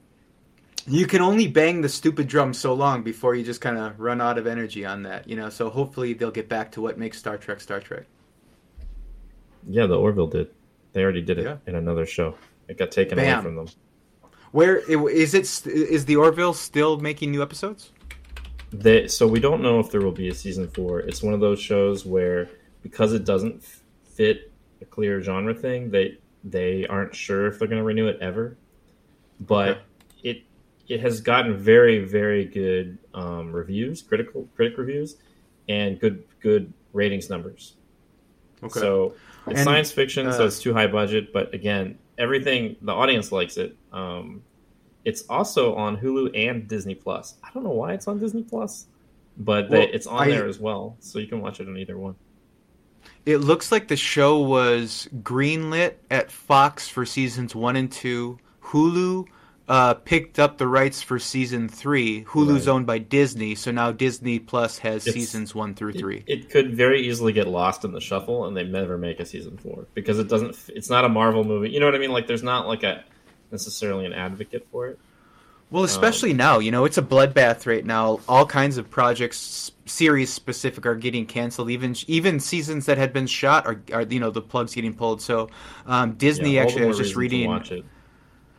you 0.86 1.06
can 1.06 1.20
only 1.22 1.48
bang 1.48 1.80
the 1.80 1.88
stupid 1.88 2.26
drum 2.28 2.52
so 2.52 2.74
long 2.74 3.02
before 3.02 3.34
you 3.34 3.42
just 3.44 3.60
kind 3.60 3.78
of 3.78 3.98
run 3.98 4.20
out 4.20 4.38
of 4.38 4.46
energy 4.46 4.84
on 4.84 5.02
that. 5.04 5.28
You 5.28 5.36
know, 5.36 5.48
so 5.50 5.70
hopefully 5.70 6.12
they'll 6.14 6.30
get 6.30 6.48
back 6.48 6.72
to 6.72 6.80
what 6.80 6.98
makes 6.98 7.18
Star 7.18 7.38
Trek 7.38 7.60
Star 7.60 7.80
Trek. 7.80 8.04
Yeah, 9.68 9.86
the 9.86 9.98
Orville 9.98 10.26
did. 10.26 10.50
They 10.92 11.02
already 11.02 11.22
did 11.22 11.38
it 11.38 11.44
Yeah. 11.44 11.56
in 11.66 11.74
another 11.74 12.06
show. 12.06 12.36
It 12.68 12.78
got 12.78 12.90
taken 12.90 13.16
Bam. 13.16 13.34
away 13.34 13.42
from 13.42 13.56
them. 13.56 13.66
Where 14.52 14.76
is 14.78 15.34
it? 15.34 15.66
Is 15.66 16.04
the 16.04 16.16
Orville 16.16 16.54
still 16.54 16.98
making 17.00 17.30
new 17.32 17.42
episodes? 17.42 17.92
They 18.70 19.08
so 19.08 19.26
we 19.26 19.40
don't 19.40 19.62
know 19.62 19.80
if 19.80 19.90
there 19.90 20.00
will 20.00 20.12
be 20.12 20.28
a 20.28 20.34
season 20.34 20.68
four. 20.68 21.00
It's 21.00 21.22
one 21.22 21.34
of 21.34 21.40
those 21.40 21.60
shows 21.60 22.04
where 22.04 22.48
because 22.82 23.12
it 23.12 23.24
doesn't 23.24 23.62
fit 24.04 24.52
a 24.80 24.84
clear 24.84 25.20
genre 25.22 25.54
thing, 25.54 25.90
they 25.90 26.18
they 26.44 26.86
aren't 26.86 27.14
sure 27.14 27.46
if 27.46 27.58
they're 27.58 27.68
going 27.68 27.80
to 27.80 27.84
renew 27.84 28.06
it 28.06 28.18
ever. 28.20 28.56
But 29.40 29.68
Okay. 29.70 29.80
it 30.24 30.42
it 30.88 31.00
has 31.00 31.20
gotten 31.20 31.56
very 31.56 32.04
very 32.04 32.44
good 32.44 32.98
um, 33.14 33.52
reviews, 33.52 34.02
critical 34.02 34.48
critic 34.56 34.78
reviews, 34.78 35.16
and 35.68 35.98
good 35.98 36.24
good 36.40 36.72
ratings 36.92 37.30
numbers. 37.30 37.74
Okay. 38.62 38.80
So 38.80 39.14
it's 39.46 39.58
And, 39.58 39.64
science 39.64 39.92
fiction, 39.92 40.30
so 40.32 40.44
uh, 40.44 40.46
it's 40.46 40.60
too 40.60 40.72
high 40.72 40.86
budget. 40.86 41.32
But 41.32 41.52
again, 41.54 41.98
everything 42.18 42.76
the 42.82 42.92
audience 42.92 43.32
likes 43.32 43.56
it. 43.56 43.76
Um, 43.92 44.42
it's 45.04 45.22
also 45.28 45.74
on 45.74 45.96
Hulu 45.98 46.30
and 46.34 46.66
Disney 46.66 46.94
Plus. 46.94 47.34
I 47.42 47.50
don't 47.52 47.62
know 47.62 47.70
why 47.70 47.92
it's 47.92 48.08
on 48.08 48.18
Disney 48.18 48.42
Plus, 48.42 48.86
but 49.36 49.70
they, 49.70 49.88
it's 49.88 50.06
on 50.06 50.22
I- 50.22 50.30
there 50.30 50.46
as 50.46 50.58
well, 50.58 50.96
so 51.00 51.18
you 51.18 51.26
can 51.26 51.40
watch 51.40 51.60
it 51.60 51.68
on 51.68 51.76
either 51.76 51.98
one. 51.98 52.14
It 53.26 53.38
looks 53.38 53.70
like 53.72 53.88
the 53.88 53.96
show 53.96 54.40
was 54.40 55.08
greenlit 55.22 55.94
at 56.10 56.30
Fox 56.30 56.88
for 56.88 57.04
seasons 57.04 57.54
one 57.54 57.76
and 57.76 57.90
two. 57.90 58.38
Hulu 58.62 59.26
uh, 59.66 59.94
picked 59.94 60.38
up 60.38 60.58
the 60.58 60.66
rights 60.66 61.00
for 61.02 61.18
season 61.18 61.68
three. 61.68 62.24
Hulu's 62.24 62.66
Right. 62.66 62.72
owned 62.74 62.86
by 62.86 62.98
Disney, 62.98 63.54
so 63.54 63.70
now 63.70 63.92
Disney 63.92 64.38
Plus 64.38 64.78
has 64.78 65.06
It's- 65.06 65.14
seasons 65.14 65.54
one 65.54 65.74
through 65.74 65.94
three. 65.94 66.22
It, 66.26 66.50
could 66.50 66.76
very 66.76 67.00
easily 67.06 67.32
get 67.32 67.48
lost 67.48 67.84
in 67.84 67.92
the 67.92 68.00
shuffle, 68.00 68.44
and 68.46 68.56
they 68.56 68.64
never 68.64 68.98
make 68.98 69.20
a 69.20 69.26
season 69.26 69.56
four 69.56 69.86
because 69.94 70.18
it 70.18 70.28
doesn't. 70.28 70.56
It's 70.68 70.90
not 70.90 71.04
a 71.04 71.08
Marvel 71.08 71.44
movie. 71.44 71.70
You 71.70 71.80
know 71.80 71.86
what 71.86 71.94
I 71.94 71.98
mean? 71.98 72.12
Like, 72.12 72.26
there's 72.26 72.42
not 72.42 72.66
like 72.68 72.82
a 72.82 73.04
necessarily 73.50 74.04
an 74.04 74.12
advocate 74.12 74.66
for 74.70 74.88
it. 74.88 74.98
Well, 75.70 75.82
especially 75.82 76.34
now, 76.34 76.58
you 76.60 76.70
know, 76.70 76.84
it's 76.84 76.98
a 76.98 77.02
bloodbath 77.02 77.66
right 77.66 77.84
now. 77.84 78.20
All 78.28 78.46
kinds 78.46 78.76
of 78.76 78.90
projects, 78.90 79.72
series 79.86 80.30
specific, 80.32 80.86
are 80.86 80.94
getting 80.94 81.26
canceled. 81.26 81.70
Even 81.70 81.96
even 82.06 82.38
seasons 82.38 82.86
that 82.86 82.98
had 82.98 83.12
been 83.12 83.26
shot 83.26 83.66
are, 83.66 83.80
are 83.92 84.02
you 84.02 84.20
know, 84.20 84.30
the 84.30 84.42
plugs 84.42 84.74
getting 84.74 84.94
pulled. 84.94 85.20
So 85.22 85.48
um, 85.86 86.12
Disney 86.12 86.56
Yeah, 86.56 86.62
actually, 86.62 86.84
I 86.84 86.86
was 86.86 86.98
just 86.98 87.16
reading. 87.16 87.50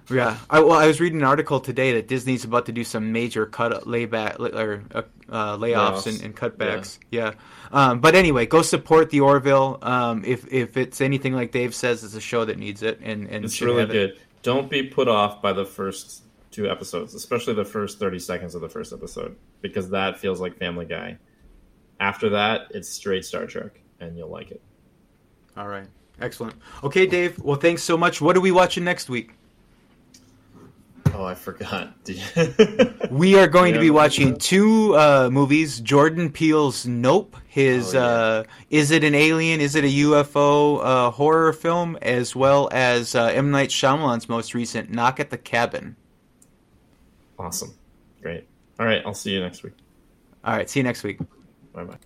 Yeah, 0.10 0.38
I, 0.50 0.60
well, 0.60 0.78
I 0.78 0.86
was 0.88 1.00
reading 1.00 1.20
an 1.20 1.26
article 1.26 1.60
today 1.60 1.94
that 1.94 2.08
Disney's 2.08 2.44
about 2.44 2.68
to 2.68 2.72
do 2.72 2.84
some 2.84 3.12
major 3.12 3.46
cut 3.48 3.88
layback 3.88 4.40
or 4.40 4.84
uh, 4.94 5.02
uh, 5.30 5.58
layoffs 5.58 6.04
Layoffs. 6.04 6.08
and, 6.08 6.22
and 6.22 6.36
cutbacks. 6.36 7.00
Yeah, 7.10 7.34
Um, 7.72 8.00
but 8.02 8.14
anyway, 8.14 8.46
go 8.46 8.62
support 8.62 9.10
the 9.10 9.22
Orville. 9.22 9.80
Um, 9.82 10.24
if 10.24 10.46
if 10.54 10.78
it's 10.78 11.02
anything 11.02 11.34
like 11.34 11.52
Dave 11.52 11.74
says, 11.74 12.04
it's 12.04 12.14
a 12.16 12.22
show 12.22 12.46
that 12.46 12.60
needs 12.60 12.84
it, 12.84 13.00
and 13.02 13.28
and 13.28 13.46
It's 13.46 13.60
really 13.62 13.80
have 13.82 13.90
it. 13.90 13.94
good. 13.94 14.20
Don't 14.44 14.70
be 14.70 14.84
put 14.84 15.08
off 15.08 15.42
by 15.42 15.54
the 15.54 15.66
first 15.66 16.22
two 16.52 16.70
episodes, 16.70 17.16
especially 17.16 17.56
the 17.56 17.66
first 17.66 17.98
thirty 17.98 18.20
seconds 18.20 18.54
of 18.54 18.62
the 18.62 18.70
first 18.70 18.94
episode, 18.94 19.36
because 19.62 19.90
that 19.90 20.20
feels 20.20 20.40
like 20.40 20.56
Family 20.58 20.86
Guy. 20.86 21.18
After 22.00 22.30
that, 22.30 22.68
it's 22.72 22.88
straight 22.90 23.26
Star 23.26 23.46
Trek, 23.48 23.82
and 24.00 24.16
you'll 24.18 24.30
like 24.30 24.52
it. 24.52 24.62
All 25.58 25.68
right. 25.68 25.88
Excellent. 26.22 26.56
Okay, 26.84 27.06
Dave. 27.08 27.40
Well, 27.40 27.58
thanks 27.58 27.82
so 27.84 27.98
much. 27.98 28.22
What 28.22 28.38
are 28.38 28.42
we 28.42 28.52
watching 28.52 28.84
next 28.84 29.10
week? 29.10 29.32
Oh, 31.18 31.24
I 31.24 31.34
forgot. 31.34 31.94
we 33.10 33.38
are 33.40 33.48
going 33.48 33.70
Yeah. 33.74 33.76
to 33.76 33.80
be 33.80 33.90
watching 33.90 34.38
two 34.52 34.94
uh, 34.98 35.30
movies. 35.32 35.80
Jordan 35.80 36.30
Peele's 36.30 36.86
Nope, 36.86 37.38
his 37.48 37.96
Oh, 37.96 38.00
yeah. 38.00 38.06
uh, 38.06 38.44
Is 38.70 38.92
It 38.92 39.04
an 39.06 39.16
Alien? 39.16 39.62
Is 39.62 39.76
It 39.76 39.86
a 39.86 39.88
UFO 39.88 40.82
uh, 40.84 41.12
horror 41.12 41.54
film? 41.54 41.98
As 42.02 42.36
well 42.36 42.68
as 42.74 43.16
uh, 43.16 43.28
M. 43.28 43.50
Night 43.50 43.70
Shyamalan's 43.70 44.28
most 44.28 44.54
recent 44.54 44.90
Knock 44.92 45.20
at 45.22 45.30
the 45.30 45.38
Cabin. 45.38 45.96
awesome. 47.40 47.74
Great. 48.22 48.46
All 48.80 48.86
right. 48.86 49.02
I'll 49.06 49.14
see 49.14 49.32
you 49.32 49.40
next 49.40 49.64
week. 49.64 49.74
All 50.44 50.54
right. 50.54 50.70
See 50.70 50.80
you 50.80 50.84
next 50.84 51.04
week. 51.04 51.20
Bye 51.74 51.86
bye. 51.86 52.06